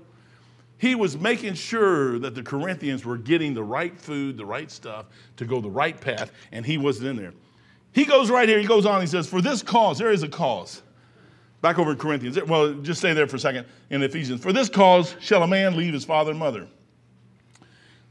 [0.77, 5.05] He was making sure that the Corinthians were getting the right food, the right stuff
[5.37, 7.33] to go the right path, and he wasn't in there.
[7.93, 10.27] He goes right here, he goes on, he says, For this cause, there is a
[10.27, 10.81] cause.
[11.61, 12.41] Back over in Corinthians.
[12.43, 14.41] Well, just stay there for a second in Ephesians.
[14.41, 16.67] For this cause shall a man leave his father and mother.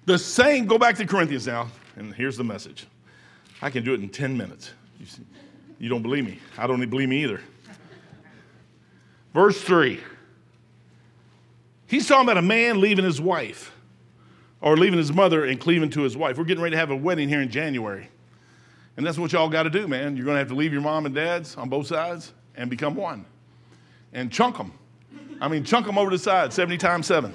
[0.06, 2.86] The same, go back to Corinthians now, and here's the message.
[3.60, 4.70] I can do it in 10 minutes.
[5.00, 5.22] You, see,
[5.80, 6.38] you don't believe me.
[6.58, 7.40] I don't believe me either.
[9.32, 9.98] Verse 3.
[11.86, 13.72] He's talking about a man leaving his wife
[14.60, 16.36] or leaving his mother and cleaving to his wife.
[16.36, 18.08] We're getting ready to have a wedding here in January.
[18.96, 20.16] And that's what y'all got to do, man.
[20.16, 22.94] You're going to have to leave your mom and dad's on both sides and become
[22.94, 23.24] one
[24.12, 24.72] and chunk them.
[25.40, 27.32] I mean, chunk them over the side 70 times 7.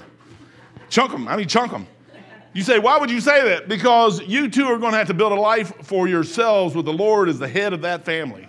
[0.89, 1.27] Chunk them.
[1.27, 1.87] I mean, chunk them.
[2.55, 3.67] You say, why would you say that?
[3.67, 6.93] Because you two are going to have to build a life for yourselves with the
[6.93, 8.47] Lord as the head of that family.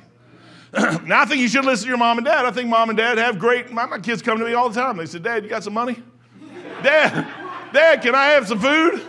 [1.05, 2.47] now, I think you should listen to your mom and dad.
[2.47, 4.81] I think mom and dad have great, my, my kids come to me all the
[4.81, 4.97] time.
[4.97, 6.01] They say, Dad, you got some money?
[6.85, 7.27] dad,
[7.73, 9.03] Dad, can I have some food?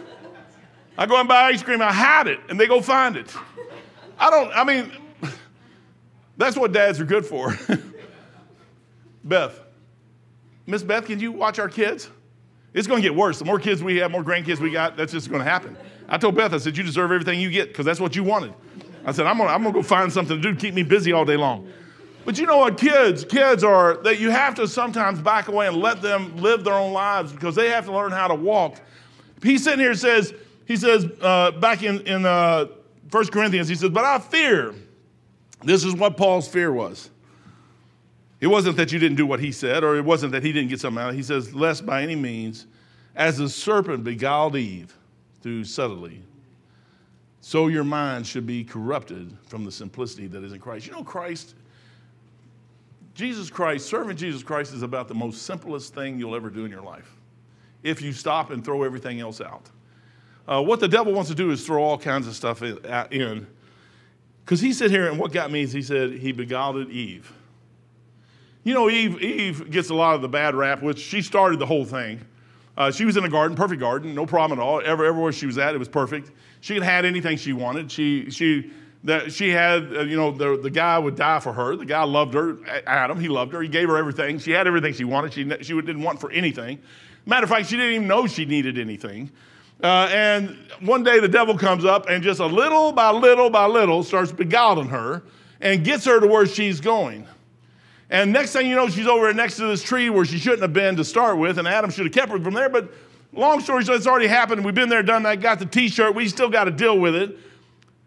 [0.98, 1.80] I go and buy ice cream.
[1.80, 3.32] I hide it, and they go find it.
[4.18, 4.92] I don't, I mean,
[6.38, 7.56] that's what dads are good for.
[9.24, 9.60] Beth,
[10.66, 12.10] Miss Beth, can you watch our kids?
[12.74, 13.40] It's going to get worse.
[13.40, 15.78] The more kids we have, more grandkids we got, that's just going to happen.
[16.10, 18.54] I told Beth, I said, you deserve everything you get because that's what you wanted.
[19.06, 21.12] I said, I'm going I'm to go find something to do to keep me busy
[21.12, 21.72] all day long.
[22.26, 25.78] But you know what, kids, kids are that you have to sometimes back away and
[25.78, 28.76] let them live their own lives because they have to learn how to walk.
[29.42, 30.34] He's sitting here says,
[30.66, 32.66] he says uh, back in, in uh,
[33.12, 34.76] 1 Corinthians, he says, but I fear.
[35.64, 37.10] This is what Paul's fear was.
[38.40, 40.70] It wasn't that you didn't do what he said, or it wasn't that he didn't
[40.70, 41.14] get something out.
[41.14, 42.68] He says, lest by any means,
[43.16, 44.96] as the serpent beguiled Eve
[45.42, 46.22] through subtlety,
[47.42, 50.86] so your mind should be corrupted from the simplicity that is in Christ.
[50.86, 51.56] You know, Christ,
[53.16, 56.72] Jesus Christ, serving Jesus Christ is about the most simplest thing you'll ever do in
[56.72, 57.16] your life
[57.84, 59.70] if you stop and throw everything else out.
[60.48, 63.48] Uh, what the devil wants to do is throw all kinds of stuff in.
[64.46, 67.32] Because he said here, and what got me is he said he beguiled Eve.
[68.68, 71.66] You know, Eve, Eve gets a lot of the bad rap, which she started the
[71.66, 72.20] whole thing.
[72.76, 74.82] Uh, she was in a garden, perfect garden, no problem at all.
[74.84, 76.32] Ever, everywhere she was at, it was perfect.
[76.60, 77.90] She have had anything she wanted.
[77.90, 78.74] She, she,
[79.06, 81.78] that she had, uh, you know, the, the guy would die for her.
[81.78, 83.22] The guy loved her, Adam.
[83.22, 83.62] He loved her.
[83.62, 84.38] He gave her everything.
[84.38, 85.32] She had everything she wanted.
[85.32, 86.80] She, she didn't want for anything.
[87.26, 89.32] Matter of fact, she didn't even know she needed anything.
[89.82, 93.66] Uh, and one day the devil comes up and just a little by little by
[93.66, 95.24] little starts beguiling her
[95.62, 97.26] and gets her to where she's going.
[98.10, 100.74] And next thing you know, she's over next to this tree where she shouldn't have
[100.74, 102.70] been to start with, and Adam should have kept her from there.
[102.70, 102.92] But
[103.34, 104.64] long story short, it's already happened.
[104.64, 106.16] We've been there, done that, got the t shirt.
[106.16, 107.38] We still got to deal with it.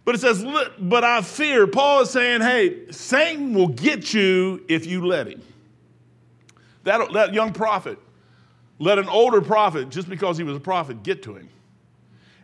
[0.05, 0.45] But it says,
[0.79, 1.67] but I fear.
[1.67, 5.43] Paul is saying, hey, Satan will get you if you let him.
[6.85, 7.99] That, that young prophet
[8.79, 11.51] let an older prophet, just because he was a prophet, get to him.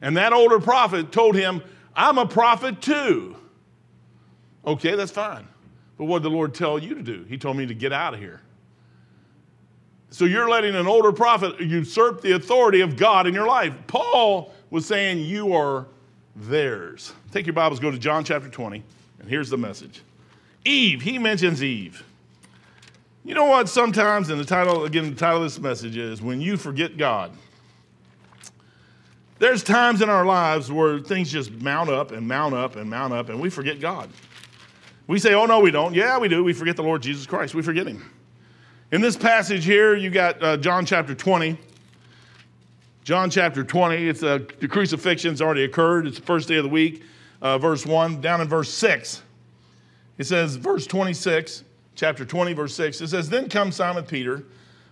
[0.03, 1.62] And that older prophet told him,
[1.97, 3.35] I'm a prophet too.
[4.66, 5.49] Okay, that's fine.
[5.99, 7.25] But what did the Lord tell you to do?
[7.29, 8.41] He told me to get out of here.
[10.11, 13.75] So you're letting an older prophet usurp the authority of God in your life.
[13.87, 15.87] Paul was saying you are
[16.35, 17.13] theirs.
[17.33, 18.83] Take your Bibles, go to John chapter 20,
[19.21, 20.03] and here's the message.
[20.65, 22.05] Eve, he mentions Eve.
[23.25, 23.69] You know what?
[23.69, 27.33] Sometimes, and the title, again, the title of this message is When You Forget God.
[29.39, 33.13] There's times in our lives where things just mount up and mount up and mount
[33.13, 34.09] up, and we forget God.
[35.07, 35.95] We say, oh, no, we don't.
[35.95, 36.42] Yeah, we do.
[36.42, 37.55] We forget the Lord Jesus Christ.
[37.55, 38.11] We forget him.
[38.90, 41.57] In this passage here, you got uh, John chapter 20.
[43.05, 46.09] John chapter 20, it's uh, the crucifixion's already occurred.
[46.09, 47.05] It's the first day of the week,
[47.40, 48.21] uh, verse 1.
[48.21, 49.23] Down in verse 6,
[50.19, 51.62] it says, verse 26,
[51.95, 54.42] chapter 20, verse 6, it says, Then comes Simon Peter,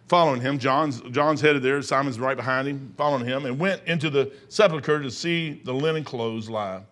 [0.06, 0.60] following him.
[0.60, 5.02] John's, John's headed there, Simon's right behind him, following him, and went into the sepulchre
[5.02, 6.82] to see the linen clothes lie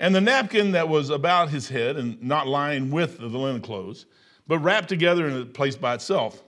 [0.00, 4.06] and the napkin that was about his head, and not lying with the linen clothes,
[4.48, 6.42] but wrapped together in a place by itself.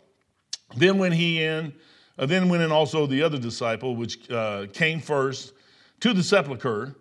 [0.74, 1.74] Then went he in,
[2.18, 5.52] uh, then went in also the other disciple, which uh, came first
[6.00, 6.96] to the sepulchre,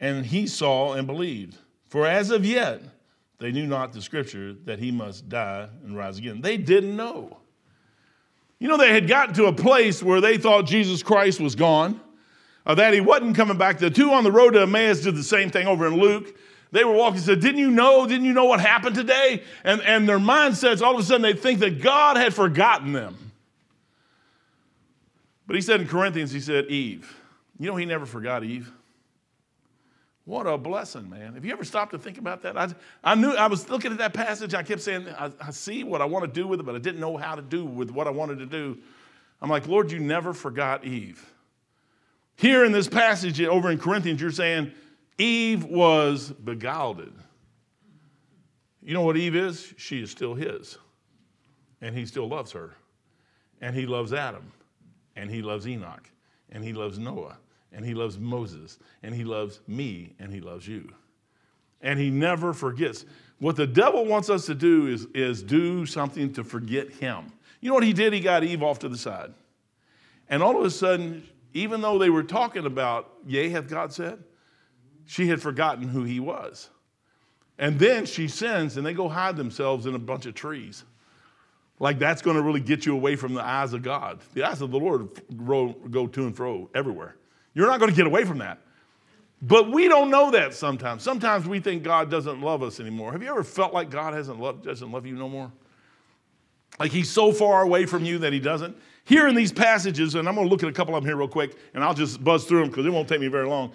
[0.00, 1.56] and he saw and believed.
[1.86, 2.82] For as of yet,
[3.38, 6.40] they knew not the scripture that he must die and rise again.
[6.40, 7.38] They didn't know.
[8.58, 12.00] You know, they had gotten to a place where they thought Jesus Christ was gone
[12.64, 13.78] uh, that he wasn't coming back.
[13.78, 16.36] The two on the road to Emmaus did the same thing over in Luke.
[16.70, 18.06] They were walking and said, Didn't you know?
[18.06, 19.42] Didn't you know what happened today?
[19.62, 23.32] And, and their mindsets, all of a sudden, they think that God had forgotten them.
[25.46, 27.14] But he said in Corinthians, he said, Eve.
[27.58, 28.72] You know, he never forgot Eve.
[30.24, 31.34] What a blessing, man.
[31.34, 32.56] Have you ever stopped to think about that?
[32.56, 32.68] I,
[33.02, 34.54] I knew, I was looking at that passage.
[34.54, 36.78] I kept saying, I, I see what I want to do with it, but I
[36.78, 38.78] didn't know how to do with what I wanted to do.
[39.40, 41.31] I'm like, Lord, you never forgot Eve.
[42.36, 44.72] Here in this passage over in Corinthians, you're saying
[45.18, 47.12] Eve was beguiled.
[48.82, 49.72] You know what Eve is?
[49.76, 50.78] She is still his.
[51.80, 52.74] And he still loves her.
[53.60, 54.52] And he loves Adam.
[55.14, 56.10] And he loves Enoch.
[56.50, 57.38] And he loves Noah.
[57.72, 58.78] And he loves Moses.
[59.02, 60.14] And he loves me.
[60.18, 60.92] And he loves you.
[61.80, 63.04] And he never forgets.
[63.38, 67.32] What the devil wants us to do is, is do something to forget him.
[67.60, 68.12] You know what he did?
[68.12, 69.32] He got Eve off to the side.
[70.28, 74.22] And all of a sudden, even though they were talking about, yea, hath God said,
[75.06, 76.70] she had forgotten who he was.
[77.58, 80.84] And then she sins and they go hide themselves in a bunch of trees.
[81.78, 84.20] Like that's going to really get you away from the eyes of God.
[84.34, 87.16] The eyes of the Lord go to and fro everywhere.
[87.54, 88.58] You're not going to get away from that.
[89.42, 91.02] But we don't know that sometimes.
[91.02, 93.10] Sometimes we think God doesn't love us anymore.
[93.10, 95.50] Have you ever felt like God hasn't loved, doesn't love you no more?
[96.78, 98.76] Like he's so far away from you that he doesn't?
[99.04, 101.16] Here in these passages, and I'm going to look at a couple of them here
[101.16, 103.72] real quick, and I'll just buzz through them because it won't take me very long.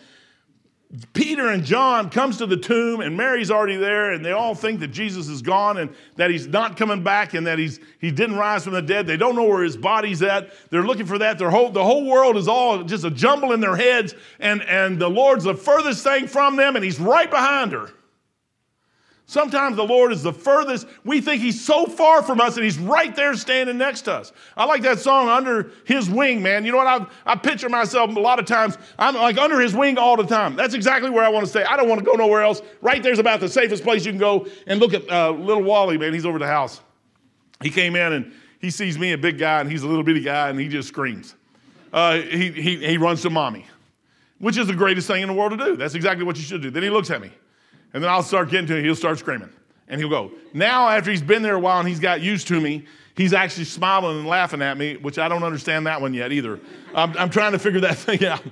[1.13, 4.79] Peter and John comes to the tomb and Mary's already there and they all think
[4.79, 8.37] that Jesus is gone and that he's not coming back and that he's he didn't
[8.37, 9.05] rise from the dead.
[9.05, 10.49] They don't know where his body's at.
[10.69, 11.39] They're looking for that.
[11.39, 14.97] Their whole the whole world is all just a jumble in their heads and and
[14.97, 17.91] the Lord's the furthest thing from them and he's right behind her.
[19.29, 20.87] Sometimes the Lord is the furthest.
[21.03, 24.31] We think He's so far from us and He's right there standing next to us.
[24.55, 26.63] I like that song, Under His Wing, man.
[26.63, 26.87] You know what?
[26.87, 30.25] I, I picture myself a lot of times, I'm like under His wing all the
[30.25, 30.55] time.
[30.55, 31.65] That's exactly where I want to stay.
[31.65, 32.61] I don't want to go nowhere else.
[32.81, 34.47] Right there's about the safest place you can go.
[34.65, 36.13] And look at uh, little Wally, man.
[36.13, 36.79] He's over the house.
[37.61, 40.21] He came in and he sees me, a big guy, and he's a little bitty
[40.21, 41.35] guy, and he just screams.
[41.91, 43.65] Uh, he, he, he runs to mommy,
[44.39, 45.75] which is the greatest thing in the world to do.
[45.75, 46.71] That's exactly what you should do.
[46.71, 47.31] Then he looks at me.
[47.93, 48.83] And then I'll start getting to it.
[48.83, 49.49] He'll start screaming.
[49.87, 50.31] And he'll go.
[50.53, 53.65] Now, after he's been there a while and he's got used to me, he's actually
[53.65, 56.59] smiling and laughing at me, which I don't understand that one yet either.
[56.93, 58.43] I'm, I'm trying to figure that thing out.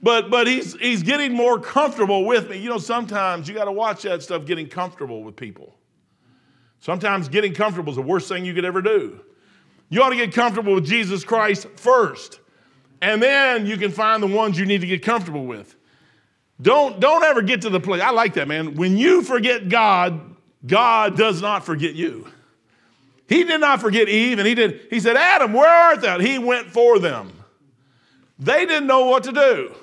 [0.00, 2.58] But, but he's, he's getting more comfortable with me.
[2.58, 5.74] You know, sometimes you got to watch that stuff getting comfortable with people.
[6.80, 9.20] Sometimes getting comfortable is the worst thing you could ever do.
[9.88, 12.40] You ought to get comfortable with Jesus Christ first,
[13.00, 15.74] and then you can find the ones you need to get comfortable with.
[16.60, 18.02] Don't, don't ever get to the place.
[18.02, 18.74] I like that, man.
[18.74, 22.26] When you forget God, God does not forget you.
[23.28, 24.86] He did not forget Eve, and he did.
[24.90, 26.18] He said, Adam, where art thou?
[26.18, 27.32] He went for them.
[28.38, 29.74] They didn't know what to do.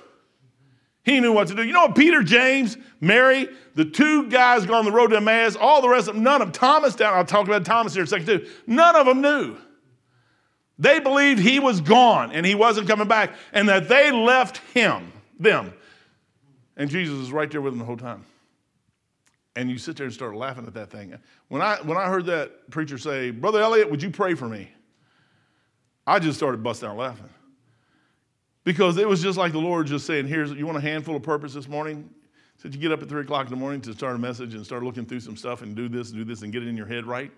[1.03, 1.63] He knew what to do.
[1.63, 5.87] You know, Peter, James, Mary, the two guys on the road to Emmaus, all the
[5.87, 8.07] rest of them, none of them, Thomas down, I'll talk about Thomas here in a
[8.07, 9.55] second too, none of them knew.
[10.79, 15.13] They believed he was gone and he wasn't coming back, and that they left him,
[15.39, 15.73] them.
[16.77, 18.25] And Jesus is right there with them the whole time.
[19.55, 21.17] And you sit there and start laughing at that thing.
[21.47, 24.69] When I, when I heard that preacher say, Brother Elliot, would you pray for me?
[26.05, 27.29] I just started busting out laughing.
[28.65, 31.23] Because it was just like the Lord just saying, Here's, you want a handful of
[31.23, 32.09] purpose this morning?
[32.57, 34.65] Said you get up at three o'clock in the morning to start a message and
[34.65, 36.75] start looking through some stuff and do this, and do this, and get it in
[36.75, 37.31] your head right.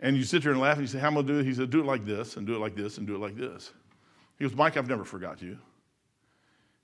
[0.00, 1.38] And you sit there and laugh and you say, How am I going to do
[1.40, 1.46] it?
[1.46, 3.36] He said, Do it like this, and do it like this, and do it like
[3.36, 3.72] this.
[4.38, 5.58] He goes, Mike, I've never forgot you.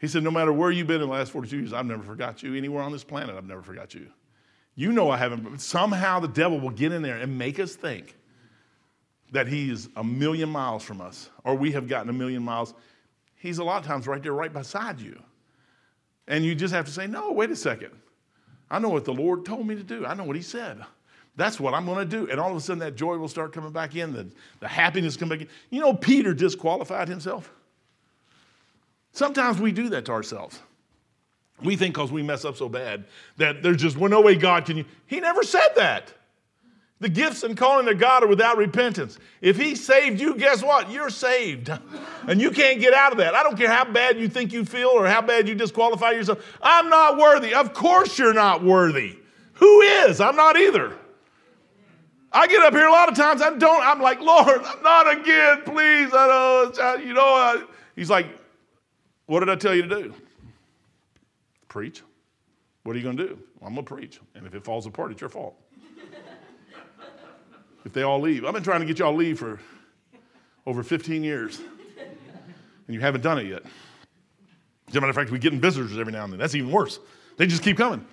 [0.01, 2.43] He said, No matter where you've been in the last 42 years, I've never forgot
[2.43, 2.55] you.
[2.55, 4.09] Anywhere on this planet, I've never forgot you.
[4.75, 7.77] You know I haven't, but somehow the devil will get in there and make us
[7.77, 8.17] think
[9.33, 12.75] that he's a million miles from us, or we have gotten a million miles.
[13.37, 15.21] He's a lot of times right there, right beside you.
[16.27, 17.91] And you just have to say, No, wait a second.
[18.71, 20.83] I know what the Lord told me to do, I know what He said.
[21.37, 22.31] That's what I'm going to do.
[22.31, 25.17] And all of a sudden, that joy will start coming back in, the, the happiness
[25.17, 25.49] come back in.
[25.71, 27.53] You know, Peter disqualified himself.
[29.12, 30.61] Sometimes we do that to ourselves.
[31.62, 33.05] We think because we mess up so bad
[33.37, 34.85] that there's just well, no way God can.
[35.07, 36.12] He never said that.
[37.01, 39.18] The gifts and calling of God are without repentance.
[39.40, 40.90] If He saved you, guess what?
[40.90, 41.70] You're saved.
[42.27, 43.35] And you can't get out of that.
[43.35, 46.44] I don't care how bad you think you feel or how bad you disqualify yourself.
[46.61, 47.55] I'm not worthy.
[47.55, 49.18] Of course you're not worthy.
[49.55, 50.20] Who is?
[50.20, 50.96] I'm not either.
[52.31, 53.40] I get up here a lot of times.
[53.42, 53.83] I don't.
[53.83, 56.11] I'm like, Lord, I'm not again, please.
[56.12, 57.07] I don't.
[57.07, 57.23] You know.
[57.23, 57.64] I,
[57.96, 58.27] he's like,
[59.31, 60.14] what did I tell you to do?
[61.69, 62.03] Preach.
[62.83, 63.38] What are you going to do?
[63.61, 64.19] Well, I'm going to preach.
[64.35, 65.55] And if it falls apart, it's your fault.
[67.85, 68.45] if they all leave.
[68.45, 69.61] I've been trying to get y'all leave for
[70.66, 71.61] over 15 years,
[72.88, 73.62] and you haven't done it yet.
[74.88, 76.40] As a matter of fact, we're getting visitors every now and then.
[76.40, 76.99] That's even worse.
[77.37, 78.05] They just keep coming.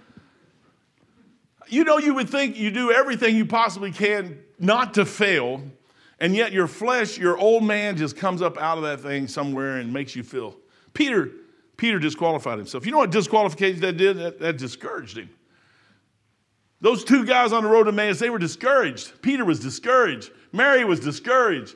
[1.68, 5.64] You know, you would think you do everything you possibly can not to fail,
[6.20, 9.78] and yet your flesh, your old man, just comes up out of that thing somewhere
[9.78, 10.56] and makes you feel
[10.98, 11.30] Peter,
[11.78, 12.84] Peter disqualified himself.
[12.84, 14.18] You know what disqualification that did?
[14.18, 15.30] That, that discouraged him.
[16.82, 19.22] Those two guys on the road to Emmaus, they were discouraged.
[19.22, 20.32] Peter was discouraged.
[20.52, 21.76] Mary was discouraged.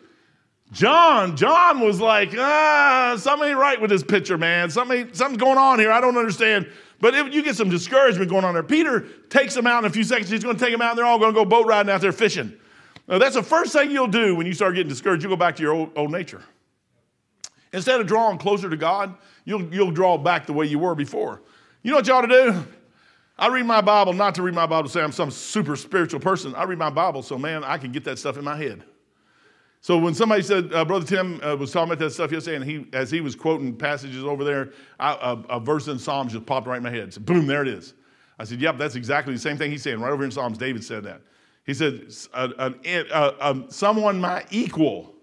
[0.72, 4.72] John, John was like, ah, something ain't right with this picture, man.
[4.72, 5.92] Something, something's going on here.
[5.92, 6.68] I don't understand.
[7.00, 9.94] But if you get some discouragement going on there, Peter takes them out in a
[9.94, 10.32] few seconds.
[10.32, 12.02] He's going to take them out, and they're all going to go boat riding out
[12.02, 12.54] there fishing.
[13.08, 15.22] Now, that's the first thing you'll do when you start getting discouraged.
[15.22, 16.42] You go back to your old, old nature.
[17.74, 21.42] Instead of drawing closer to God, you'll, you'll draw back the way you were before.
[21.84, 22.66] You know what ought to do?
[23.38, 26.20] I read my Bible not to read my Bible to say I'm some super spiritual
[26.20, 26.54] person.
[26.54, 28.84] I read my Bible so, man, I can get that stuff in my head.
[29.84, 32.64] So when somebody said, uh, Brother Tim uh, was talking about that stuff yesterday, and
[32.64, 36.46] he, as he was quoting passages over there, I, a, a, verse in Psalms just
[36.46, 37.12] popped right in my head.
[37.12, 37.96] Said, Boom, there it is.
[38.38, 40.00] I said, Yep, that's exactly the same thing he's saying.
[40.00, 41.22] Right over in Psalms, David said that.
[41.66, 42.12] He said,
[43.72, 45.16] Someone my equal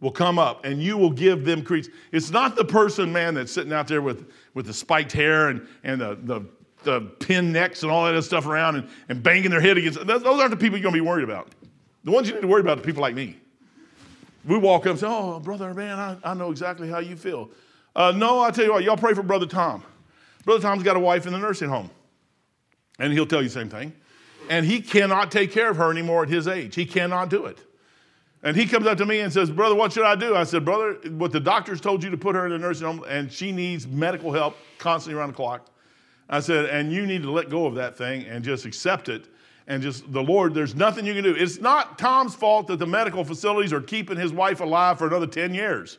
[0.00, 1.92] will come up, and you will give them credence.
[2.12, 5.66] It's not the person, man, that's sitting out there with, with the spiked hair and,
[5.82, 6.40] and the, the,
[6.84, 10.06] the pin necks and all that stuff around and, and banging their head against.
[10.06, 11.48] Those aren't the people you're going to be worried about.
[12.04, 13.38] The ones you need to worry about are people like me
[14.48, 17.50] we walk up and say, Oh, brother, man, I, I know exactly how you feel.
[17.94, 19.82] Uh, no, I tell you what, y'all pray for Brother Tom.
[20.44, 21.90] Brother Tom's got a wife in the nursing home.
[22.98, 23.92] And he'll tell you the same thing.
[24.48, 26.74] And he cannot take care of her anymore at his age.
[26.74, 27.58] He cannot do it.
[28.42, 30.36] And he comes up to me and says, Brother, what should I do?
[30.36, 33.04] I said, Brother, what the doctors told you to put her in a nursing home,
[33.08, 35.66] and she needs medical help constantly around the clock.
[36.30, 39.28] I said, and you need to let go of that thing and just accept it
[39.68, 41.34] and just the Lord, there's nothing you can do.
[41.34, 45.26] It's not Tom's fault that the medical facilities are keeping his wife alive for another
[45.26, 45.98] 10 years.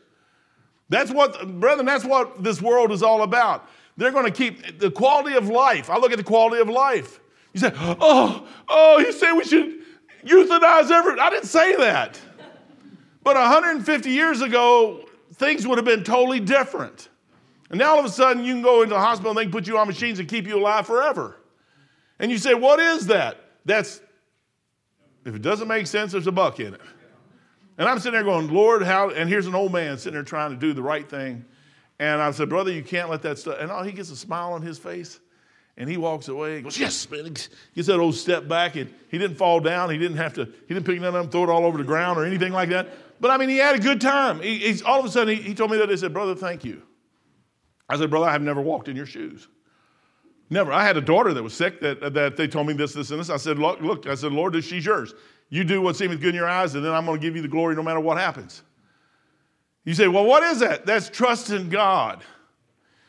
[0.89, 3.69] That's what, brethren, that's what this world is all about.
[3.95, 5.91] They're going to keep the quality of life.
[5.91, 7.19] I look at the quality of life.
[7.54, 9.82] You say, oh, oh, you say we should
[10.25, 11.19] euthanize everyone.
[11.19, 12.19] I didn't say that.
[13.23, 17.10] But 150 years ago, things would have been totally different.
[17.69, 19.51] And now all of a sudden, you can go into the hospital and they can
[19.51, 21.38] put you on machines and keep you alive forever.
[22.19, 23.38] And you say, what is that?
[23.65, 24.01] That's,
[25.25, 26.82] if it doesn't make sense, there's a buck in it.
[27.77, 30.51] And I'm sitting there going, Lord, how, and here's an old man sitting there trying
[30.51, 31.45] to do the right thing.
[31.99, 33.58] And I said, Brother, you can't let that stuff.
[33.60, 35.19] And oh, he gets a smile on his face.
[35.77, 36.58] And he walks away.
[36.58, 37.25] He goes, Yes, man.
[37.25, 37.32] He
[37.75, 38.75] gets that old step back.
[38.75, 39.89] And he didn't fall down.
[39.89, 42.19] He didn't have to, he didn't pick of them, throw it all over the ground
[42.19, 42.89] or anything like that.
[43.19, 44.41] But I mean, he had a good time.
[44.41, 45.89] He, he's, all of a sudden, he, he told me that.
[45.89, 46.82] He said, Brother, thank you.
[47.89, 49.47] I said, Brother, I have never walked in your shoes.
[50.49, 50.71] Never.
[50.71, 53.19] I had a daughter that was sick that, that they told me this, this, and
[53.19, 53.29] this.
[53.29, 55.13] I said, look, look, I said, Lord, she's yours.
[55.49, 57.41] You do what seems good in your eyes, and then I'm going to give you
[57.41, 58.63] the glory no matter what happens.
[59.86, 60.86] You say, well, what is that?
[60.86, 62.23] That's trust in God.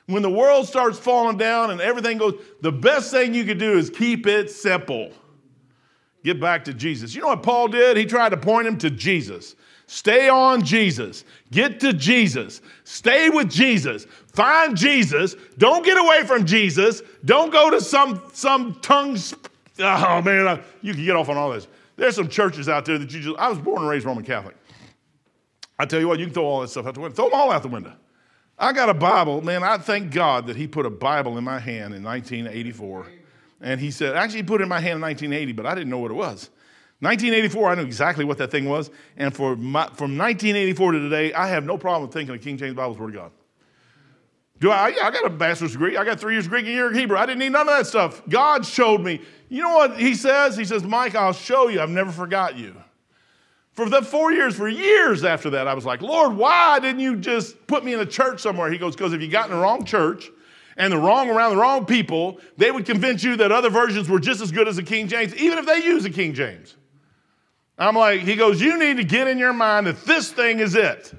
[0.07, 3.79] When the world starts falling down and everything goes, the best thing you can do
[3.79, 5.13] is keep it simple.
[6.25, 7.15] Get back to Jesus.
[7.15, 7.97] You know what Paul did?
[7.97, 9.55] He tried to point him to Jesus.
[9.91, 11.25] Stay on Jesus.
[11.51, 12.63] Get to Jesus.
[12.85, 14.07] Stay with Jesus.
[14.29, 15.35] Find Jesus.
[15.59, 17.03] Don't get away from Jesus.
[17.25, 19.35] Don't go to some some tongues.
[19.81, 21.67] Oh man, you can get off on all this.
[21.97, 23.37] There's some churches out there that you just.
[23.37, 24.55] I was born and raised Roman Catholic.
[25.77, 27.17] I tell you what, you can throw all that stuff out the window.
[27.17, 27.95] Throw them all out the window.
[28.57, 29.65] I got a Bible, man.
[29.65, 33.09] I thank God that He put a Bible in my hand in 1984,
[33.61, 35.91] and He said, actually, He put it in my hand in 1980, but I didn't
[35.91, 36.49] know what it was.
[37.01, 38.91] 1984, I knew exactly what that thing was.
[39.17, 42.75] And for my, from 1984 to today, I have no problem thinking of King James
[42.75, 43.33] Bible's Word of God.
[44.61, 44.89] Do I?
[45.03, 45.97] I got a bachelor's degree.
[45.97, 47.17] I got three years Greek and a year Hebrew.
[47.17, 48.23] I didn't need none of that stuff.
[48.29, 49.23] God showed me.
[49.49, 50.57] You know what he says?
[50.57, 51.81] He says, Mike, I'll show you.
[51.81, 52.77] I've never forgot you.
[53.73, 57.17] For the four years, for years after that, I was like, Lord, why didn't you
[57.17, 58.71] just put me in a church somewhere?
[58.71, 60.29] He goes, because if you got in the wrong church
[60.77, 64.21] and the wrong around the wrong people, they would convince you that other versions were
[64.21, 66.77] just as good as the King James, even if they use the King James.
[67.81, 70.75] I'm like, he goes, You need to get in your mind that this thing is
[70.75, 71.13] it.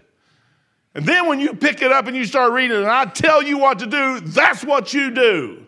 [0.93, 3.41] And then when you pick it up and you start reading it, and I tell
[3.41, 5.65] you what to do, that's what you do.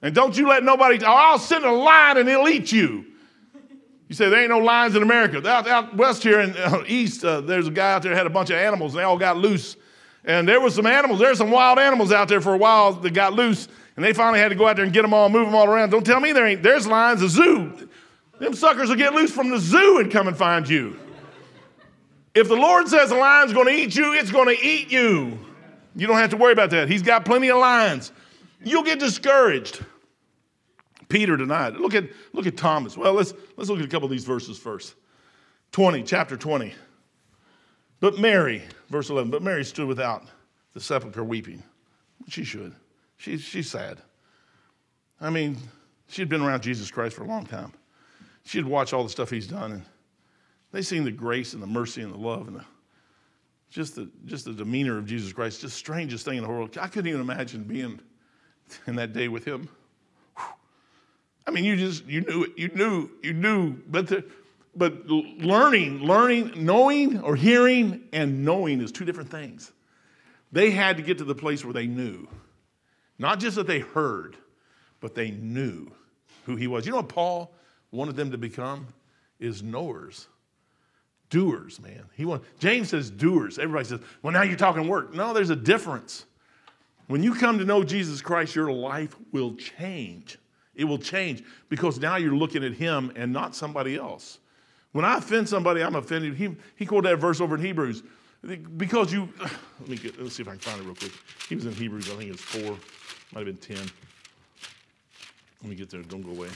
[0.00, 3.06] And don't you let nobody, oh, I'll send a lion and he'll eat you.
[4.08, 5.46] You say, there ain't no lions in America.
[5.48, 8.30] Out, out west here in uh, east, uh, there's a guy out there had a
[8.30, 9.76] bunch of animals, and they all got loose.
[10.24, 13.14] And there was some animals, there's some wild animals out there for a while that
[13.14, 15.46] got loose, and they finally had to go out there and get them all, move
[15.46, 15.90] them all around.
[15.90, 17.88] Don't tell me there ain't, there's lions, a zoo.
[18.42, 20.98] Them suckers will get loose from the zoo and come and find you.
[22.34, 25.38] If the Lord says a lion's going to eat you, it's going to eat you.
[25.94, 26.88] You don't have to worry about that.
[26.88, 28.10] He's got plenty of lions.
[28.64, 29.84] You'll get discouraged.
[31.08, 31.76] Peter denied.
[31.76, 32.96] Look at, look at Thomas.
[32.96, 34.96] Well, let's, let's look at a couple of these verses first.
[35.70, 36.74] 20, chapter 20.
[38.00, 40.24] But Mary, verse 11, but Mary stood without
[40.74, 41.62] the sepulchre weeping.
[42.26, 42.74] She should.
[43.18, 43.98] She, she's sad.
[45.20, 45.58] I mean,
[46.08, 47.72] she'd been around Jesus Christ for a long time
[48.44, 49.82] she'd watch all the stuff he's done, and
[50.72, 52.64] they seen the grace and the mercy and the love and the,
[53.70, 56.76] just the just the demeanor of Jesus Christ, just strangest thing in the world.
[56.80, 58.00] I couldn't even imagine being
[58.86, 59.68] in that day with him.
[61.46, 64.24] I mean, you just you knew it, you knew, you knew, but the,
[64.74, 69.72] but learning, learning, knowing or hearing and knowing is two different things.
[70.52, 72.28] They had to get to the place where they knew.
[73.18, 74.36] Not just that they heard,
[75.00, 75.90] but they knew
[76.44, 76.86] who he was.
[76.86, 77.54] You know what Paul
[77.92, 78.88] wanted them to become?
[79.38, 80.26] Is knowers.
[81.30, 82.04] Doers, man.
[82.16, 83.58] He want, James says doers.
[83.58, 85.14] Everybody says, well, now you're talking work.
[85.14, 86.26] No, there's a difference.
[87.06, 90.38] When you come to know Jesus Christ, your life will change.
[90.74, 94.38] It will change because now you're looking at him and not somebody else.
[94.92, 96.34] When I offend somebody, I'm offended.
[96.36, 98.02] He, he quoted that verse over in Hebrews.
[98.76, 99.28] Because you,
[99.80, 101.12] let me get, let's see if I can find it real quick.
[101.48, 102.76] He was in Hebrews, I think it was four,
[103.32, 103.90] might have been 10.
[105.62, 106.48] Let me get there, don't go away.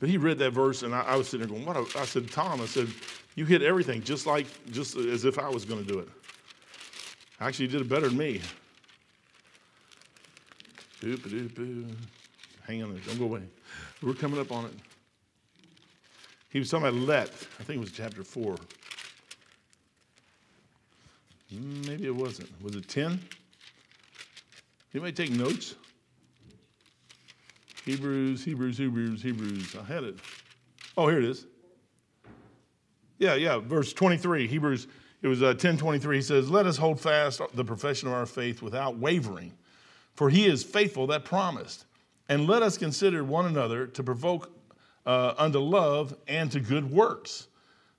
[0.00, 1.96] But he read that verse, and I, I was sitting there going, what?
[1.96, 2.88] I said, Tom, I said,
[3.34, 6.08] you hit everything just like, just as if I was going to do it.
[7.40, 8.40] Actually, you did it better than me.
[12.66, 13.42] Hang on, there, don't go away.
[14.02, 14.72] We're coming up on it.
[16.50, 17.28] He was talking about let.
[17.28, 18.56] I think it was chapter 4.
[21.50, 22.50] Hmm, maybe it wasn't.
[22.62, 23.20] Was it 10?
[24.94, 25.74] Anybody take notes?
[27.88, 29.74] Hebrews, Hebrews, Hebrews, Hebrews.
[29.74, 30.16] I had it.
[30.98, 31.46] Oh, here it is.
[33.16, 34.46] Yeah, yeah, verse 23.
[34.46, 34.88] Hebrews,
[35.22, 36.16] it was uh, 1023.
[36.16, 39.54] He says, Let us hold fast the profession of our faith without wavering,
[40.12, 41.86] for he is faithful that promised.
[42.28, 44.52] And let us consider one another to provoke
[45.06, 47.48] uh, unto love and to good works,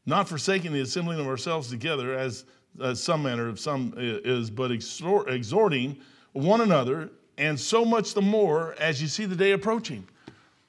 [0.05, 2.45] not forsaking the assembling of ourselves together as
[2.79, 5.97] uh, some manner of some is, but exhorting
[6.33, 7.09] one another,
[7.39, 10.05] and so much the more as you see the day approaching.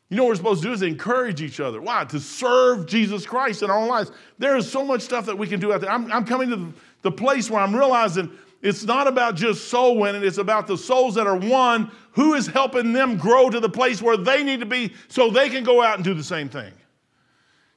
[0.08, 1.80] You know what we're supposed to do is encourage each other.
[1.80, 2.04] Why?
[2.06, 4.10] To serve Jesus Christ in our own lives.
[4.38, 5.90] There is so much stuff that we can do out there.
[5.90, 8.30] I'm, I'm coming to the, place where I'm realizing
[8.62, 11.90] it's not about just soul winning, it's about the souls that are won.
[12.12, 15.48] Who is helping them grow to the place where they need to be so they
[15.48, 16.72] can go out and do the same thing?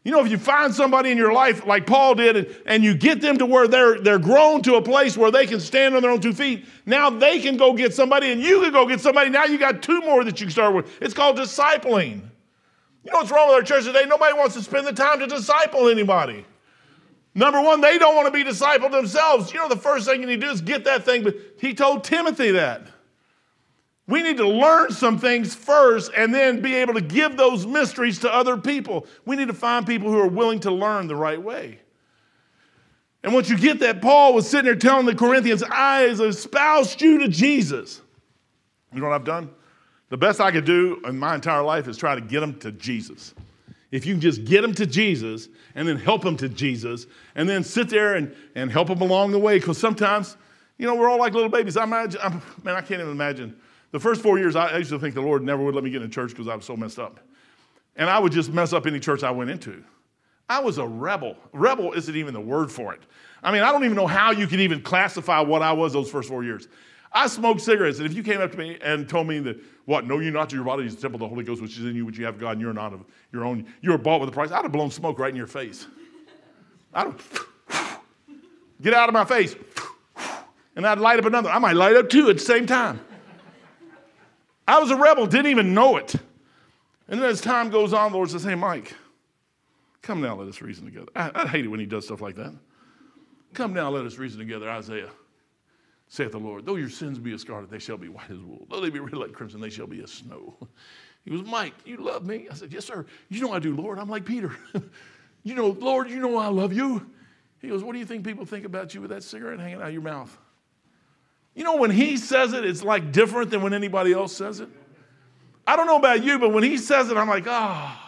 [0.04, 2.94] You know, if you find somebody in your life like Paul did and, and you
[2.94, 6.02] get them to where they're, they're grown to a place where they can stand on
[6.02, 9.00] their own two feet, now they can go get somebody and you can go get
[9.00, 9.30] somebody.
[9.30, 11.02] Now you got two more that you can start with.
[11.02, 12.22] It's called discipling.
[13.06, 14.04] You know what's wrong with our church today?
[14.06, 16.46] Nobody wants to spend the time to disciple anybody.
[17.36, 19.54] Number one, they don't want to be discipled themselves.
[19.54, 21.24] You know, the first thing you need to do is get that thing.
[21.24, 22.88] But he told Timothy that.
[24.08, 28.20] We need to learn some things first and then be able to give those mysteries
[28.20, 29.08] to other people.
[29.26, 31.80] We need to find people who are willing to learn the right way.
[33.24, 37.02] And once you get that, Paul was sitting there telling the Corinthians, I have espoused
[37.02, 38.02] you to Jesus.
[38.94, 39.50] You know what I've done?
[40.10, 42.74] The best I could do in my entire life is try to get them to
[42.74, 43.34] Jesus.
[43.92, 47.48] If you can just get them to Jesus and then help them to Jesus and
[47.48, 50.36] then sit there and, and help them along the way, because sometimes,
[50.78, 51.78] you know, we're all like little babies.
[51.78, 53.56] I imagine, I'm, man, I can't even imagine
[53.94, 56.02] the first four years, I used to think the Lord never would let me get
[56.02, 57.20] in church because I was so messed up.
[57.96, 59.84] And I would just mess up any church I went into.
[60.50, 61.38] I was a rebel.
[61.54, 63.02] Rebel isn't even the word for it.
[63.44, 66.10] I mean, I don't even know how you could even classify what I was those
[66.10, 66.68] first four years.
[67.12, 70.08] I smoked cigarettes, and if you came up to me and told me that, what,
[70.08, 71.96] know you not your body is the temple of the Holy Ghost, which is in
[71.96, 74.32] you, which you have God, and you're not of your own, you're bought with a
[74.32, 75.86] price, I'd have blown smoke right in your face.
[76.96, 77.14] I'd
[78.82, 79.56] get out of my face.
[80.76, 81.52] And I'd light up another.
[81.52, 83.00] I might light up two at the same time.
[84.68, 86.16] I was a rebel, didn't even know it.
[87.08, 88.94] And then as time goes on, the Lord says, Hey, Mike,
[90.02, 91.08] come now, let us reason together.
[91.16, 92.54] I, I hate it when he does stuff like that.
[93.54, 94.70] Come now, let us reason together.
[94.70, 95.10] Isaiah,
[96.08, 98.66] saith the Lord, though your sins be as scarlet, they shall be white as wool.
[98.70, 100.56] Though they be red like crimson, they shall be as snow.
[101.26, 102.48] He was, Mike, you love me?
[102.52, 103.06] I said, Yes, sir.
[103.30, 103.98] You know I do, Lord.
[103.98, 104.56] I'm like Peter.
[105.44, 107.10] you know, Lord, you know I love you.
[107.60, 109.88] He goes, What do you think people think about you with that cigarette hanging out
[109.88, 110.38] of your mouth?
[111.56, 114.70] You know, when he says it, it's like different than when anybody else says it.
[115.68, 118.00] I don't know about you, but when he says it, I'm like, oh,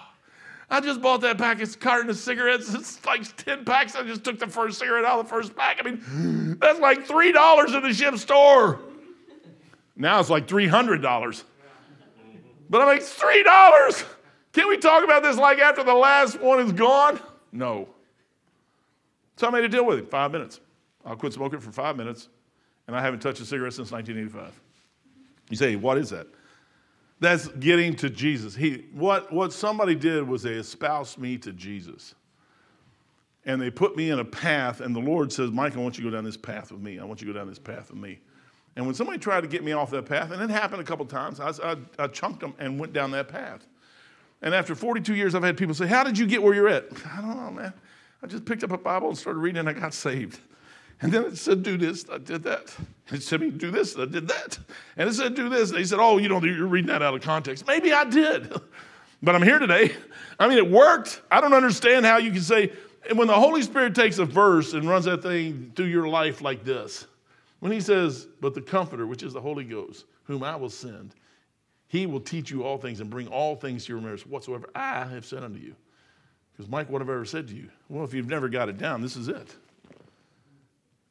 [0.70, 2.74] I just bought that pack package carton of cigarettes.
[2.76, 3.96] It's like 10 packs.
[3.96, 5.78] I just took the first cigarette out of the first pack.
[5.80, 8.80] I mean, that's like $3 in the ship store.
[9.96, 11.44] Now it's like $300.
[12.68, 14.06] But I'm like, $3?
[14.54, 17.20] Can we talk about this like after the last one is gone?
[17.52, 17.88] No.
[19.38, 20.08] So I made a deal with him.
[20.08, 20.60] Five minutes.
[21.06, 22.30] I'll quit smoking for five minutes
[22.88, 24.60] and I haven't touched a cigarette since 1985.
[25.50, 26.28] You say, what is that?
[27.20, 28.56] That's getting to Jesus.
[28.56, 32.16] He, what, what somebody did was they espoused me to Jesus.
[33.46, 36.04] And they put me in a path, and the Lord says, Mike, I want you
[36.04, 37.00] to go down this path with me.
[37.00, 38.20] I want you to go down this path with me.
[38.76, 41.06] And when somebody tried to get me off that path, and it happened a couple
[41.06, 43.66] times, I, I, I chunked them and went down that path.
[44.42, 46.86] And after 42 years, I've had people say, How did you get where you're at?
[47.14, 47.74] I don't know, man.
[48.22, 50.40] I just picked up a Bible and started reading, and I got saved.
[51.02, 52.74] And then it said, do this, I did that.
[53.12, 54.58] It said do this, I did that.
[54.98, 55.70] And it said, do this.
[55.70, 57.68] And he said, oh, you know, you're reading that out of context.
[57.68, 58.54] Maybe I did.
[59.22, 59.94] but I'm here today.
[60.40, 61.22] I mean, it worked.
[61.30, 62.72] I don't understand how you can say,
[63.08, 66.42] and when the Holy Spirit takes a verse and runs that thing through your life
[66.42, 67.08] like this,
[67.60, 71.14] when he says, But the Comforter, which is the Holy Ghost, whom I will send,
[71.88, 75.06] he will teach you all things and bring all things to your remembrance whatsoever I
[75.06, 75.76] have said unto you.
[76.52, 77.70] Because, Mike, what have I ever said to you?
[77.90, 79.56] Well, if you've never got it down, this is it.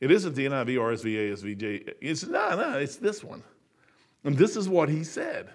[0.04, 3.42] It isn't the NIV, RSV, ASV, It's no, no, it's this one.
[4.22, 5.48] And this is what he said.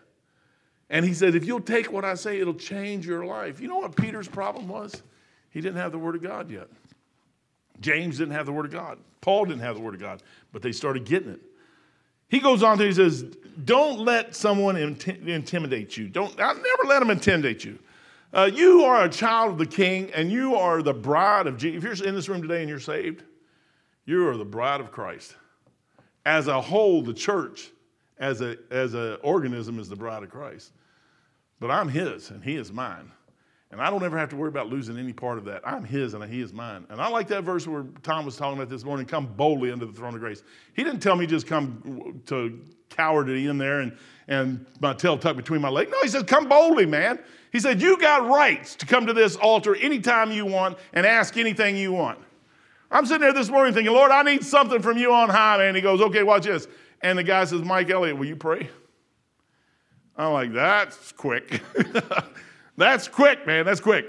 [0.89, 3.61] And he said, if you'll take what I say, it'll change your life.
[3.61, 5.03] You know what Peter's problem was?
[5.51, 6.67] He didn't have the Word of God yet.
[7.79, 8.97] James didn't have the Word of God.
[9.21, 11.41] Paul didn't have the Word of God, but they started getting it.
[12.27, 13.25] He goes on to, he says,
[13.65, 16.09] don't let someone inti- intimidate you.
[16.09, 17.77] Don't, I'll never let them intimidate you.
[18.33, 21.77] Uh, you are a child of the king and you are the bride of Jesus.
[21.77, 23.25] If you're in this room today and you're saved,
[24.09, 25.35] you are the bride of Christ.
[26.25, 27.69] As a whole, the church,
[28.17, 30.71] as a as a organism, is the bride of Christ.
[31.59, 33.11] But I'm his and he is mine.
[33.71, 35.61] And I don't ever have to worry about losing any part of that.
[35.63, 36.87] I'm his and he is mine.
[36.89, 39.85] And I like that verse where Tom was talking about this morning come boldly under
[39.85, 40.41] the throne of grace.
[40.73, 43.95] He didn't tell me just come to cowardy in there and,
[44.27, 45.91] and my tail tucked between my legs.
[45.91, 47.19] No, he said, come boldly, man.
[47.51, 51.37] He said, you got rights to come to this altar anytime you want and ask
[51.37, 52.17] anything you want.
[52.91, 55.75] I'm sitting there this morning thinking, Lord, I need something from you on high, man.
[55.75, 56.67] He goes, okay, watch this.
[57.01, 58.69] And the guy says, Mike Elliott, will you pray?
[60.17, 61.61] I'm like, that's quick.
[62.77, 63.65] that's quick, man.
[63.65, 64.05] That's quick.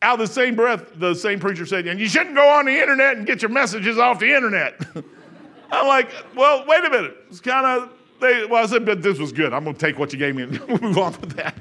[0.00, 2.80] Out of the same breath, the same preacher said, and you shouldn't go on the
[2.80, 4.80] internet and get your messages off the internet.
[5.70, 7.16] I'm like, well, wait a minute.
[7.28, 9.52] It's kind of, they, well, I said, but this was good.
[9.52, 11.56] I'm going to take what you gave me and move on with that.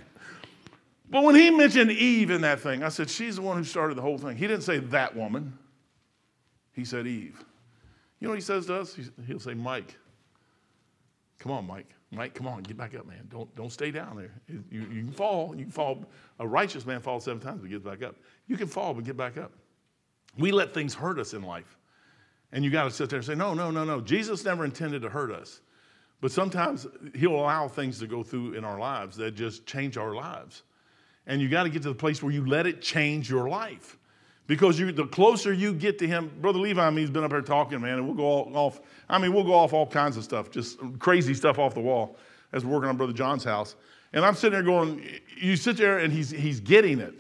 [1.10, 3.98] But when he mentioned Eve in that thing, I said, she's the one who started
[3.98, 4.38] the whole thing.
[4.38, 5.58] He didn't say that woman,
[6.78, 7.44] he said Eve.
[8.20, 8.98] You know what he says to us?
[9.26, 9.98] He'll say, Mike,
[11.40, 11.88] come on, Mike.
[12.12, 13.28] Mike, come on, get back up, man.
[13.30, 14.32] Don't, don't stay down there.
[14.48, 15.54] You, you can fall.
[15.56, 16.06] You can fall.
[16.40, 18.16] A righteous man falls seven times but gets back up.
[18.48, 19.52] You can fall but get back up.
[20.38, 21.78] We let things hurt us in life.
[22.54, 24.00] And you got to sit there and say, no, no, no, no.
[24.00, 25.60] Jesus never intended to hurt us.
[26.22, 30.16] But sometimes he'll allow things to go through in our lives that just change our
[30.16, 30.64] lives.
[31.26, 33.98] And you got to get to the place where you let it change your life.
[34.48, 37.32] Because you, the closer you get to him, Brother Levi, I mean, he's been up
[37.32, 38.26] here talking, man, and we'll go
[38.58, 38.80] off.
[39.10, 42.18] I mean, we'll go off all kinds of stuff, just crazy stuff off the wall
[42.54, 43.76] as we're working on Brother John's house.
[44.14, 45.06] And I'm sitting there going,
[45.38, 47.14] you sit there and he's, he's getting it.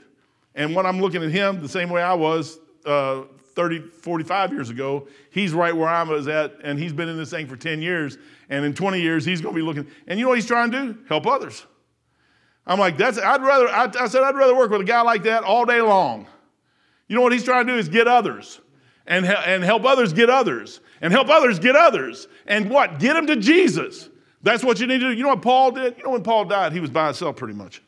[0.55, 3.23] And when I'm looking at him, the same way I was uh,
[3.55, 7.31] 30, 45 years ago, he's right where I was at, and he's been in this
[7.31, 8.17] thing for 10 years.
[8.49, 9.85] And in 20 years, he's going to be looking.
[10.07, 10.99] And you know what he's trying to do?
[11.09, 11.65] Help others.
[12.65, 15.23] I'm like, that's, I'd rather, I, I said, I'd rather work with a guy like
[15.23, 16.27] that all day long.
[17.07, 18.59] You know what he's trying to do is get others
[19.05, 22.27] and, and help others get others and help others get others.
[22.45, 22.99] And what?
[22.99, 24.09] Get them to Jesus.
[24.43, 25.13] That's what you need to do.
[25.13, 25.97] You know what Paul did?
[25.97, 27.81] You know when Paul died, he was by himself pretty much.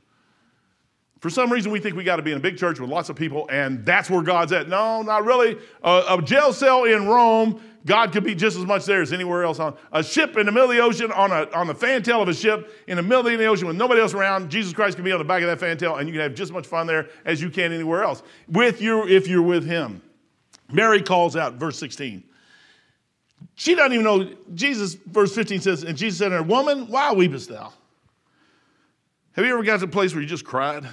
[1.19, 3.09] For some reason, we think we got to be in a big church with lots
[3.09, 4.69] of people, and that's where God's at.
[4.69, 5.57] No, not really.
[5.83, 9.43] A, a, jail cell in Rome, God could be just as much there as anywhere
[9.43, 12.21] else on a ship in the middle of the ocean, on, a, on the fantail
[12.21, 14.49] of a ship in the middle of the ocean with nobody else around.
[14.49, 16.51] Jesus Christ can be on the back of that fantail, and you can have just
[16.51, 20.01] as much fun there as you can anywhere else with you if you're with Him.
[20.71, 22.23] Mary calls out, verse 16.
[23.55, 24.35] She doesn't even know.
[24.53, 27.73] Jesus, verse 15 says, and Jesus said to her, Woman, why weepest thou?
[29.33, 30.87] Have you ever got to a place where you just cried?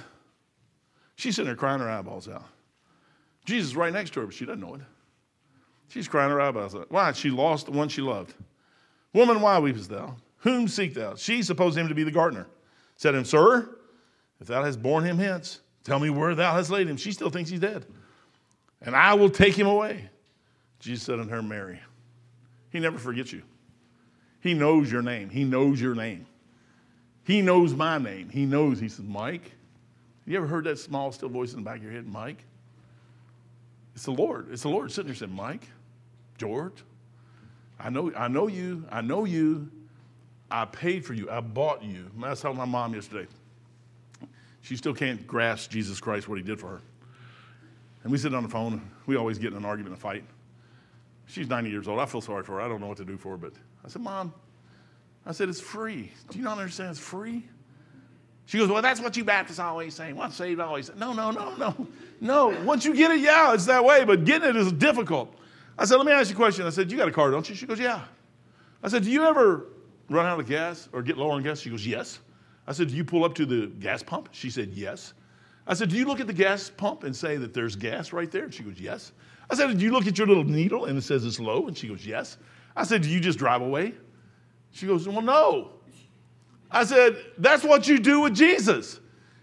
[1.17, 2.45] She's sitting there crying her eyeballs out.
[3.43, 4.81] Jesus is right next to her, but she doesn't know it.
[5.89, 6.91] She's crying her eyeballs out.
[6.91, 7.11] Why?
[7.11, 8.33] She lost the one she loved.
[9.13, 10.15] Woman, why weepest thou?
[10.39, 11.15] Whom seek thou?
[11.15, 12.45] She supposed him to be the gardener.
[12.97, 13.77] Said him, Sir,
[14.39, 16.97] if thou hast borne him hence, tell me where thou hast laid him.
[16.97, 17.85] She still thinks he's dead.
[18.81, 20.09] And I will take him away.
[20.79, 21.79] Jesus said unto her, Mary.
[22.69, 23.41] He never forgets you.
[24.41, 25.29] He knows your name.
[25.29, 26.27] He knows your name.
[27.23, 28.29] He knows my name.
[28.29, 28.79] He knows.
[28.79, 29.51] He says, Mike,
[30.27, 32.43] you ever heard that small, still voice in the back of your head, Mike?
[33.95, 34.51] It's the Lord.
[34.51, 35.67] It's the Lord sitting there saying, Mike,
[36.37, 36.83] George,
[37.79, 38.85] I know, I know you.
[38.91, 39.71] I know you.
[40.51, 41.29] I paid for you.
[41.29, 42.11] I bought you.
[42.21, 43.27] I was telling my mom yesterday.
[44.61, 46.81] She still can't grasp Jesus Christ, what he did for her.
[48.03, 48.81] And we sit on the phone.
[49.05, 50.23] We always get in an argument, a fight.
[51.25, 51.99] She's 90 years old.
[51.99, 52.61] I feel sorry for her.
[52.61, 53.37] I don't know what to do for her.
[53.37, 53.53] But
[53.85, 54.33] I said, Mom,
[55.25, 56.11] I said, it's free.
[56.29, 57.45] Do you not understand it's free?
[58.47, 60.13] She goes, Well, that's what you Baptists always say.
[60.13, 60.93] Once saved, always say.
[60.97, 61.87] No, no, no, no.
[62.21, 62.47] No.
[62.63, 65.35] Once you get it, yeah, it's that way, but getting it is difficult.
[65.77, 66.65] I said, Let me ask you a question.
[66.65, 67.53] I said, You got a car, don't you?
[67.53, 68.01] She goes, Yeah.
[68.81, 69.65] I said, Do you ever
[70.09, 71.59] run out of gas or get low on gas?
[71.59, 72.19] She goes, Yes.
[72.65, 74.29] I said, Do you pull up to the gas pump?
[74.31, 75.13] She said, Yes.
[75.67, 78.31] I said, Do you look at the gas pump and say that there's gas right
[78.31, 78.49] there?
[78.49, 79.11] She goes, Yes.
[79.49, 81.67] I said, Do you look at your little needle and it says it's low?
[81.67, 82.37] And she goes, Yes.
[82.77, 83.93] I said, Do you just drive away?
[84.71, 85.71] She goes, Well, no.
[86.71, 88.99] I said, That's what you do with Jesus.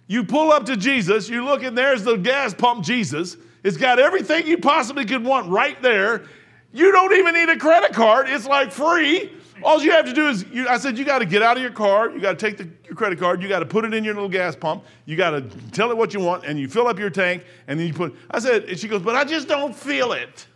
[0.07, 3.37] You pull up to Jesus, you look and there's the gas pump Jesus.
[3.63, 6.25] It's got everything you possibly could want right there.
[6.73, 8.29] You don't even need a credit card.
[8.29, 9.33] It's like free.
[9.63, 11.63] All you have to do is, you, I said, you got to get out of
[11.63, 12.11] your car.
[12.11, 13.41] You got to take the, your credit card.
[13.41, 14.85] You got to put it in your little gas pump.
[15.07, 17.79] You got to tell it what you want, and you fill up your tank, and
[17.79, 18.15] then you put.
[18.31, 20.47] I said, and she goes, but I just don't feel it.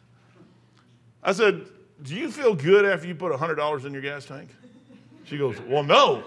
[1.23, 1.65] I said,
[2.03, 4.51] do you feel good after you put $100 in your gas tank?
[5.25, 6.25] She goes, well, no.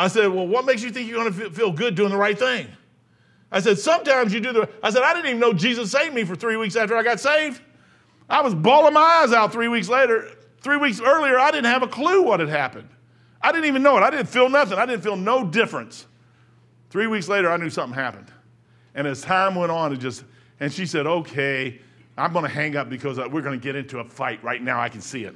[0.00, 2.38] I said, well, what makes you think you're going to feel good doing the right
[2.38, 2.66] thing?
[3.52, 4.68] I said, sometimes you do the.
[4.82, 7.20] I said, I didn't even know Jesus saved me for three weeks after I got
[7.20, 7.60] saved.
[8.28, 10.30] I was bawling my eyes out three weeks later.
[10.62, 12.88] Three weeks earlier, I didn't have a clue what had happened.
[13.42, 14.02] I didn't even know it.
[14.02, 14.78] I didn't feel nothing.
[14.78, 16.06] I didn't feel no difference.
[16.88, 18.32] Three weeks later, I knew something happened.
[18.94, 20.24] And as time went on, it just,
[20.60, 21.78] and she said, okay,
[22.16, 24.62] I'm going to hang up because uh, we're going to get into a fight right
[24.62, 24.80] now.
[24.80, 25.34] I can see it.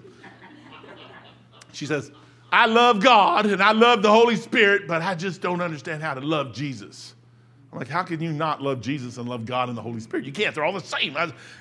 [1.73, 2.13] She says,
[2.55, 6.15] I love God and I love the Holy Spirit, but I just don't understand how
[6.15, 7.15] to love Jesus.
[7.73, 10.25] I'm like, how can you not love Jesus and love God and the Holy Spirit?
[10.25, 10.55] You can't.
[10.55, 11.17] They're all the same.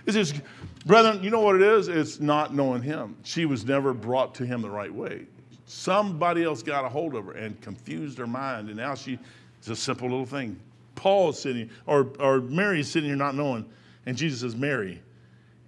[0.06, 0.40] It's just,
[0.86, 1.88] brethren, you know what it is?
[1.88, 3.18] It's not knowing Him.
[3.24, 5.26] She was never brought to Him the right way.
[5.66, 9.18] Somebody else got a hold of her and confused her mind, and now she,
[9.58, 10.60] it's a simple little thing.
[10.94, 13.66] Paul is sitting, or, or Mary is sitting here not knowing,
[14.06, 15.02] and Jesus says, Mary.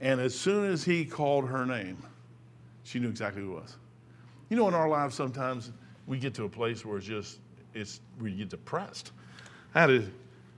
[0.01, 1.97] And as soon as he called her name,
[2.83, 3.77] she knew exactly who it was.
[4.49, 5.71] You know, in our lives, sometimes
[6.07, 7.39] we get to a place where it's just,
[7.73, 9.11] it's, we get depressed.
[9.73, 10.03] I had a,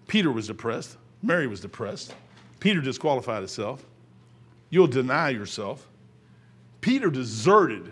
[0.07, 0.97] Peter was depressed.
[1.23, 2.13] Mary was depressed.
[2.59, 3.85] Peter disqualified himself.
[4.69, 5.87] You'll deny yourself.
[6.81, 7.91] Peter deserted,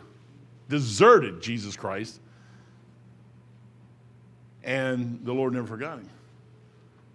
[0.70, 2.20] deserted Jesus Christ.
[4.64, 6.10] And the Lord never forgot him.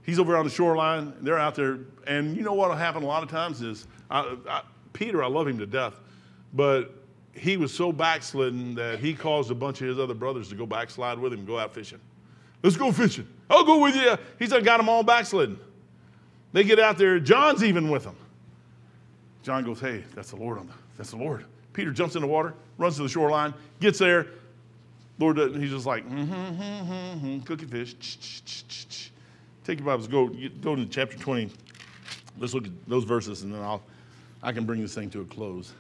[0.03, 1.13] He's over on the shoreline.
[1.21, 1.81] They're out there.
[2.07, 4.63] And you know what will happen a lot of times is I, I,
[4.93, 5.95] Peter, I love him to death,
[6.55, 7.00] but
[7.33, 10.67] he was so backslidden that he caused a bunch of his other brothers to go
[10.67, 12.01] backslide with him go out fishing.
[12.63, 13.27] Let's go fishing.
[13.49, 14.17] I'll go with you.
[14.39, 15.59] He's got them all backslidden.
[16.53, 17.19] They get out there.
[17.21, 18.17] John's even with them.
[19.43, 21.45] John goes, Hey, that's the Lord on the, that's the Lord.
[21.73, 24.27] Peter jumps in the water, runs to the shoreline, gets there.
[25.19, 27.95] Lord, he's just like, mm-hmm, mm-hmm, mm-hmm, cookie fish.
[29.65, 30.29] Take your Bibles, go,
[30.63, 31.51] go to chapter 20.
[32.39, 33.83] Let's look at those verses, and then I'll,
[34.43, 35.75] I can bring this thing to a close.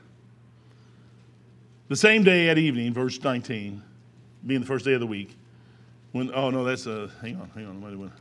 [1.90, 3.82] The same day at evening, verse 19,
[4.46, 5.36] being the first day of the week,
[6.12, 8.12] when, oh no, that's a, hang on, hang on, wait a minute.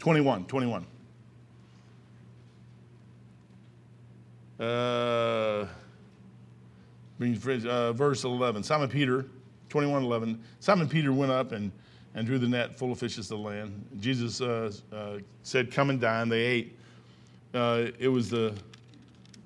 [0.00, 0.86] 21, 21.
[4.60, 5.66] Uh, uh,
[7.94, 8.62] verse 11.
[8.62, 9.24] Simon Peter,
[9.70, 10.38] 21, 11.
[10.60, 11.72] Simon Peter went up and,
[12.14, 13.82] and drew the net full of fishes to the land.
[13.98, 16.28] Jesus uh, uh, said, Come and dine.
[16.28, 16.78] They ate.
[17.54, 18.54] Uh, it was the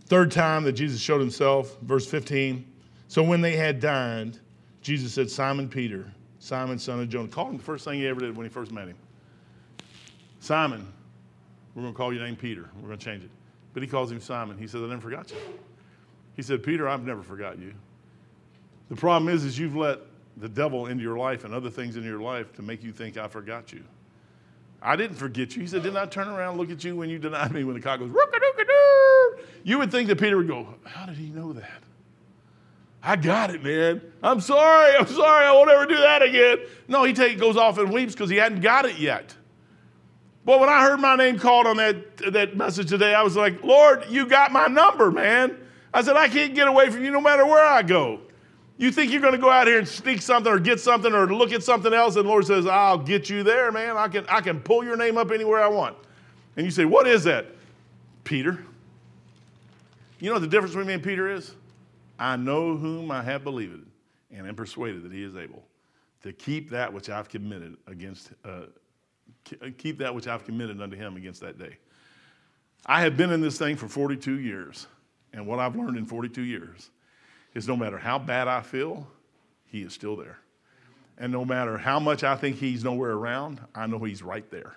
[0.07, 1.77] third time that Jesus showed himself.
[1.83, 2.65] Verse 15.
[3.09, 4.39] So when they had dined,
[4.83, 7.29] Jesus said, Simon Peter, Simon, son of Jonah.
[7.29, 8.97] Called him the first thing he ever did when he first met him.
[10.41, 10.87] Simon,
[11.75, 12.69] we're going to call your name Peter.
[12.77, 13.31] We're going to change it.
[13.73, 14.59] But he calls him Simon.
[14.59, 15.37] He says, I never forgot you.
[16.37, 17.75] He said, Peter, I've never forgot you.
[18.91, 20.01] The problem is, is you've let
[20.37, 23.17] the devil into your life and other things into your life to make you think
[23.17, 23.83] I forgot you.
[24.81, 25.63] I didn't forget you.
[25.63, 27.75] He said, Didn't I turn around and look at you when you denied me when
[27.75, 28.15] the cock goes?
[29.65, 31.83] You would think that Peter would go, How did he know that?
[33.03, 34.01] I got it, man.
[34.23, 34.97] I'm sorry.
[34.97, 35.47] I'm sorry.
[35.47, 36.59] I won't ever do that again.
[36.89, 39.35] No, he take, goes off and weeps because he hadn't got it yet.
[40.45, 43.63] But when I heard my name called on that, that message today, I was like,
[43.63, 45.59] Lord, you got my number, man.
[45.93, 48.21] I said, I can't get away from you no matter where I go.
[48.79, 51.33] You think you're going to go out here and sneak something or get something or
[51.33, 53.97] look at something else, and Lord says, I'll get you there, man.
[53.97, 55.97] I can, I can pull your name up anywhere I want.
[56.57, 57.47] And you say, What is that?
[58.25, 58.65] Peter.
[60.21, 61.55] You know what the difference between me and Peter is?
[62.19, 63.87] I know whom I have believed
[64.31, 65.63] and am persuaded that he is able
[66.23, 68.63] to keep that which I've committed against, uh,
[69.77, 71.77] keep that which I've committed unto him against that day.
[72.87, 74.87] I have been in this thing for 42 years,
[75.33, 76.91] and what I've learned in 42 years
[77.55, 79.07] is no matter how bad I feel,
[79.67, 80.39] he is still there.
[81.19, 84.77] And no matter how much I think he's nowhere around, I know he's right there.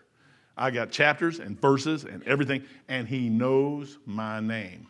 [0.58, 4.88] I got chapters and verses and everything, and he knows my name.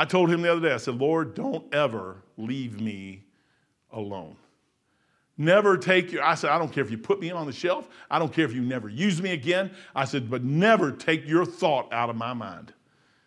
[0.00, 3.22] I told him the other day, I said, Lord, don't ever leave me
[3.92, 4.34] alone.
[5.36, 7.86] Never take your, I said, I don't care if you put me on the shelf.
[8.10, 9.70] I don't care if you never use me again.
[9.94, 12.72] I said, but never take your thought out of my mind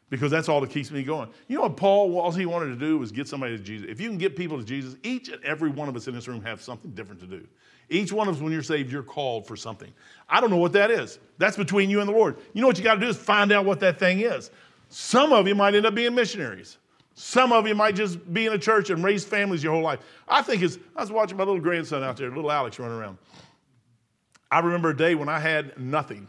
[0.09, 1.29] because that's all that keeps me going.
[1.47, 3.87] You know what Paul, all he wanted to do was get somebody to Jesus.
[3.87, 6.27] If you can get people to Jesus, each and every one of us in this
[6.27, 7.47] room have something different to do.
[7.89, 9.93] Each one of us, when you're saved, you're called for something.
[10.27, 11.19] I don't know what that is.
[11.37, 12.37] That's between you and the Lord.
[12.53, 14.49] You know what you got to do is find out what that thing is.
[14.95, 16.77] Some of you might end up being missionaries.
[17.15, 20.01] Some of you might just be in a church and raise families your whole life.
[20.27, 23.17] I think it's, I was watching my little grandson out there, little Alex running around.
[24.51, 26.27] I remember a day when I had nothing.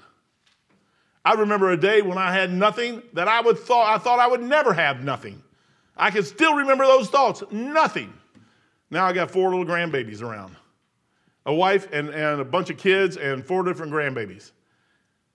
[1.26, 4.28] I remember a day when I had nothing that I would thought I thought I
[4.28, 5.42] would never have nothing.
[5.94, 7.42] I can still remember those thoughts.
[7.50, 8.14] Nothing.
[8.90, 10.56] Now I got four little grandbabies around.
[11.44, 14.52] A wife and, and a bunch of kids and four different grandbabies.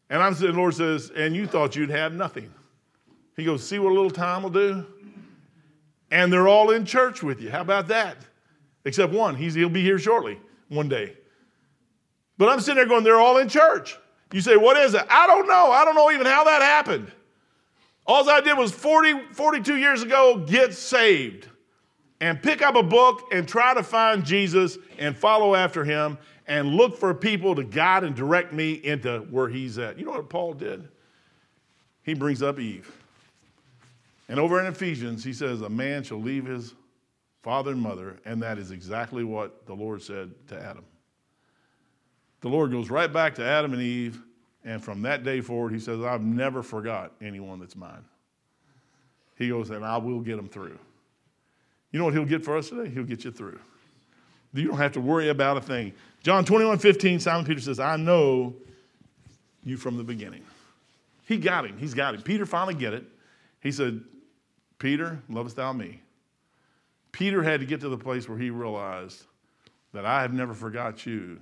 [0.10, 2.52] And I'm sitting, the Lord says, and you thought you'd have nothing.
[3.40, 4.86] He goes, see what a little time will do?
[6.12, 7.50] And they're all in church with you.
[7.50, 8.18] How about that?
[8.86, 9.36] Except one.
[9.36, 11.16] He's, he'll be here shortly, one day.
[12.38, 13.98] But I'm sitting there going, they're all in church.
[14.32, 15.04] You say, what is it?
[15.10, 15.72] I don't know.
[15.72, 17.12] I don't know even how that happened.
[18.06, 21.48] All I did was 40, 42 years ago get saved
[22.22, 26.18] and pick up a book and try to find Jesus and follow after him
[26.48, 30.00] and look for people to guide and direct me into where he's at.
[30.00, 30.88] You know what Paul did?
[32.02, 32.92] He brings up Eve.
[34.30, 36.76] And over in Ephesians, he says, A man shall leave his
[37.42, 40.86] father and mother, and that is exactly what the Lord said to Adam.
[42.42, 44.22] The Lord goes right back to Adam and Eve,
[44.64, 48.06] and from that day forward, he says, I've never forgot anyone that's mine.
[49.36, 50.78] He goes, and I will get them through.
[51.92, 52.90] You know what he'll get for us today?
[52.90, 53.60] He'll get you through.
[54.54, 55.94] You don't have to worry about a thing.
[56.22, 58.54] John 21, 15, Simon Peter says, I know
[59.64, 60.44] you from the beginning.
[61.26, 61.78] He got him.
[61.78, 62.22] He's got him.
[62.22, 63.06] Peter finally get it.
[63.62, 64.02] He said,
[64.80, 66.02] Peter, lovest thou me?
[67.12, 69.24] Peter had to get to the place where he realized
[69.94, 71.40] that I have never forgot you.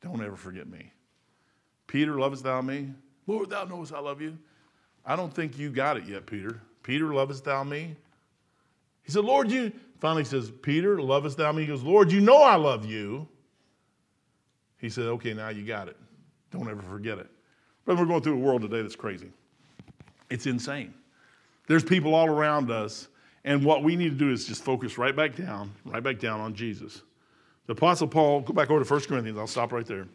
[0.00, 0.92] Don't ever forget me.
[1.86, 2.90] Peter, lovest thou me?
[3.26, 4.38] Lord, thou knowest I love you.
[5.04, 6.60] I don't think you got it yet, Peter.
[6.82, 7.96] Peter, lovest thou me?
[9.02, 11.62] He said, Lord, you finally says, Peter, lovest thou me?
[11.62, 13.28] He goes, Lord, you know I love you.
[14.78, 15.96] He said, Okay, now you got it.
[16.50, 17.28] Don't ever forget it.
[17.84, 19.30] But we're going through a world today that's crazy.
[20.30, 20.94] It's insane.
[21.70, 23.06] There's people all around us,
[23.44, 26.40] and what we need to do is just focus right back down, right back down
[26.40, 27.02] on Jesus.
[27.66, 29.38] The Apostle Paul, go back over to 1 Corinthians.
[29.38, 30.08] I'll stop right there.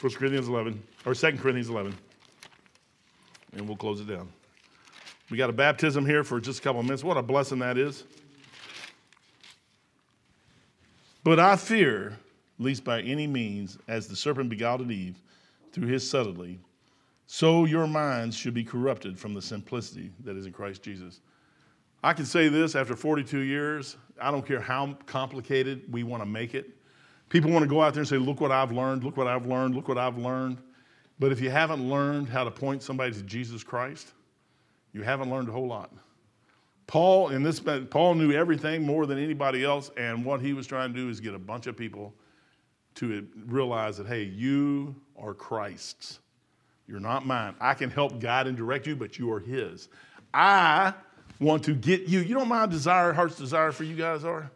[0.00, 1.92] 1 Corinthians 11, or 2 Corinthians 11.
[3.54, 4.28] And we'll close it down.
[5.28, 7.02] We got a baptism here for just a couple of minutes.
[7.02, 8.04] What a blessing that is.
[11.24, 12.16] But I fear,
[12.60, 15.16] least by any means, as the serpent beguiled Eve
[15.72, 16.60] through his subtlety,
[17.26, 21.20] so your minds should be corrupted from the simplicity that is in Christ Jesus.
[22.02, 26.28] I can say this after 42 years, I don't care how complicated we want to
[26.28, 26.70] make it.
[27.28, 29.46] People want to go out there and say, Look what I've learned, look what I've
[29.46, 30.58] learned, look what I've learned.
[31.18, 34.12] But if you haven't learned how to point somebody to Jesus Christ,
[34.92, 35.92] you haven't learned a whole lot.
[36.86, 37.60] Paul in this
[37.90, 41.18] Paul knew everything more than anybody else, and what he was trying to do is
[41.18, 42.14] get a bunch of people
[42.96, 46.20] to realize that hey, you are Christ's.
[46.88, 47.54] You're not mine.
[47.60, 49.88] I can help guide and direct you, but you are his.
[50.32, 50.94] I
[51.40, 52.20] want to get you.
[52.20, 54.50] You know my desire, heart's desire for you guys are?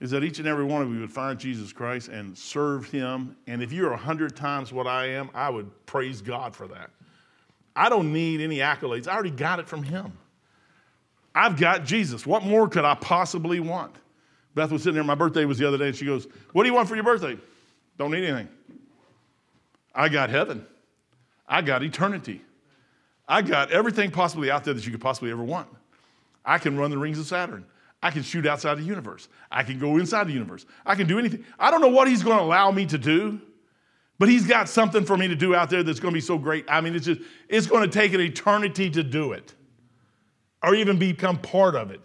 [0.00, 3.36] Is that each and every one of you would find Jesus Christ and serve him.
[3.46, 6.90] And if you're a hundred times what I am, I would praise God for that.
[7.74, 9.06] I don't need any accolades.
[9.06, 10.12] I already got it from him.
[11.34, 12.26] I've got Jesus.
[12.26, 13.94] What more could I possibly want?
[14.54, 16.68] Beth was sitting there, my birthday was the other day, and she goes, What do
[16.68, 17.38] you want for your birthday?
[17.96, 18.48] Don't need anything.
[19.94, 20.66] I got heaven.
[21.46, 22.42] I got eternity.
[23.28, 25.68] I got everything possibly out there that you could possibly ever want.
[26.44, 27.64] I can run the rings of Saturn.
[28.02, 29.28] I can shoot outside the universe.
[29.50, 30.66] I can go inside the universe.
[30.84, 31.44] I can do anything.
[31.58, 33.40] I don't know what he's going to allow me to do,
[34.18, 36.36] but he's got something for me to do out there that's going to be so
[36.36, 36.64] great.
[36.68, 39.54] I mean, it's just, it's going to take an eternity to do it
[40.62, 42.00] or even become part of it.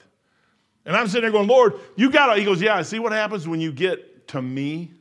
[0.85, 2.39] And I'm sitting there going, Lord, you got to.
[2.39, 4.91] He goes, Yeah, see what happens when you get to me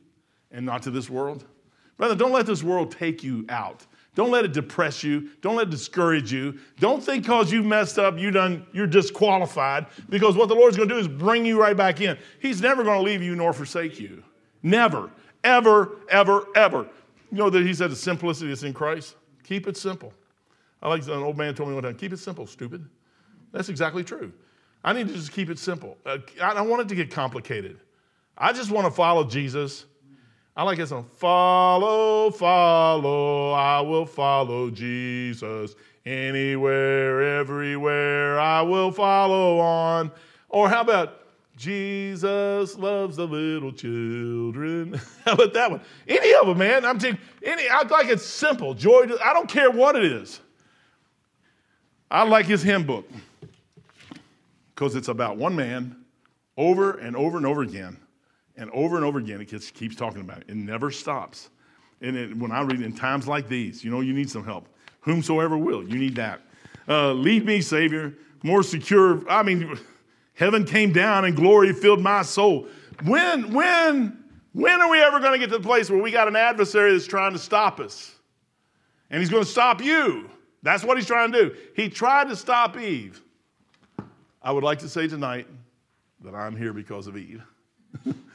[0.51, 1.45] and not to this world?
[1.95, 3.85] Brother, don't let this world take you out.
[4.17, 5.29] Don't let it depress you.
[5.41, 6.57] Don't let it discourage you.
[6.79, 9.85] Don't think because you messed up, you done, you're disqualified.
[10.09, 12.17] Because what the Lord's going to do is bring you right back in.
[12.39, 14.23] He's never going to leave you nor forsake you.
[14.63, 15.11] Never,
[15.43, 16.89] ever, ever, ever.
[17.31, 19.13] You know that He said the simplicity is in Christ?
[19.43, 20.11] Keep it simple.
[20.81, 22.89] I like an old man told me one time, keep it simple, stupid.
[23.51, 24.33] That's exactly true.
[24.83, 25.95] I need to just keep it simple.
[26.03, 27.79] Uh, I don't want it to get complicated.
[28.35, 29.85] I just want to follow Jesus.
[30.57, 31.03] I like this one.
[31.03, 35.75] Follow, follow, I will follow Jesus.
[36.03, 40.11] Anywhere, everywhere, I will follow on.
[40.49, 41.21] Or how about
[41.57, 44.99] Jesus loves the little children?
[45.25, 45.81] how about that one?
[46.07, 46.85] Any of them, man.
[46.85, 47.69] I'm taking any.
[47.69, 48.73] I like it's simple.
[48.73, 49.09] Joy.
[49.23, 50.39] I don't care what it is.
[52.09, 53.07] I like his hymn book
[54.73, 55.97] because it's about one man
[56.57, 57.97] over and over and over again.
[58.57, 60.45] And over and over again, it keeps, keeps talking about it.
[60.49, 61.49] It never stops.
[62.01, 64.67] And it, when I read in times like these, you know, you need some help.
[65.01, 66.41] Whomsoever will, you need that.
[66.87, 69.27] Uh, lead me, Savior, more secure.
[69.29, 69.77] I mean,
[70.33, 72.67] heaven came down and glory filled my soul.
[73.03, 74.23] When, when,
[74.57, 76.91] When are we ever going to get to the place where we got an adversary
[76.91, 78.15] that's trying to stop us?
[79.11, 80.31] And he's going to stop you.
[80.63, 81.55] That's what he's trying to do.
[81.75, 83.21] He tried to stop Eve.
[84.41, 85.45] I would like to say tonight
[86.23, 87.43] that I'm here because of Eve.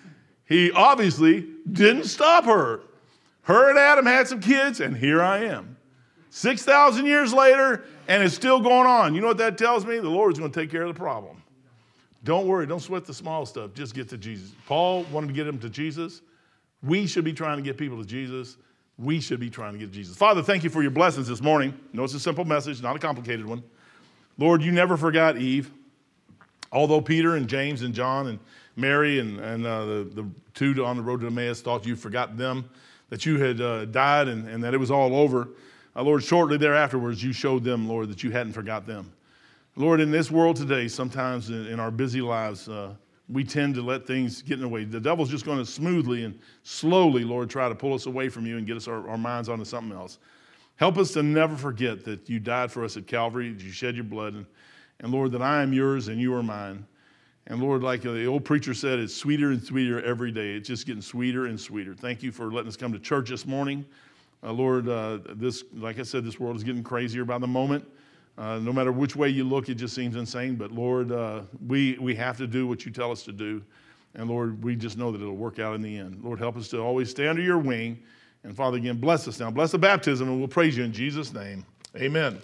[0.47, 2.80] he obviously didn't stop her.
[3.43, 5.76] Her and Adam had some kids, and here I am.
[6.30, 9.14] 6,000 years later, and it's still going on.
[9.14, 9.99] You know what that tells me?
[9.99, 11.43] The Lord's going to take care of the problem.
[12.24, 13.74] Don't worry, don't sweat the small stuff.
[13.74, 14.53] Just get to Jesus.
[14.66, 16.22] Paul wanted to get him to Jesus.
[16.82, 18.57] We should be trying to get people to Jesus.
[18.99, 20.16] We should be trying to get to Jesus.
[20.16, 21.74] Father, thank you for your blessings this morning.
[21.93, 23.62] Know it's a simple message, not a complicated one.
[24.38, 25.70] Lord, you never forgot Eve.
[26.70, 28.38] Although Peter and James and John and
[28.77, 32.37] Mary and, and uh, the, the two on the road to Emmaus thought you forgot
[32.37, 32.68] them,
[33.11, 35.49] that you had uh, died and, and that it was all over,
[35.95, 39.12] uh, Lord, shortly thereafterwards, you showed them, Lord, that you hadn't forgot them.
[39.77, 42.95] Lord, in this world today, sometimes in, in our busy lives, uh,
[43.29, 44.85] we tend to let things get in the way.
[44.85, 48.47] The devil's just going to smoothly and slowly, Lord, try to pull us away from
[48.47, 50.18] you and get us our, our minds onto something else.
[50.77, 53.95] Help us to never forget that you died for us at Calvary, that you shed
[53.95, 54.47] your blood, and,
[55.01, 56.87] and Lord, that I am yours and you are mine.
[57.49, 60.55] And Lord, like the old preacher said, it's sweeter and sweeter every day.
[60.55, 61.95] It's just getting sweeter and sweeter.
[61.95, 63.84] Thank you for letting us come to church this morning.
[64.45, 67.84] Uh, Lord, uh, this, like I said, this world is getting crazier by the moment.
[68.38, 70.55] Uh, no matter which way you look, it just seems insane.
[70.55, 73.62] But Lord, uh, we, we have to do what you tell us to do.
[74.14, 76.22] And Lord, we just know that it'll work out in the end.
[76.22, 77.99] Lord, help us to always stay under your wing.
[78.45, 79.51] And Father, again, bless us now.
[79.51, 81.64] Bless the baptism, and we'll praise you in Jesus' name.
[81.97, 82.38] Amen.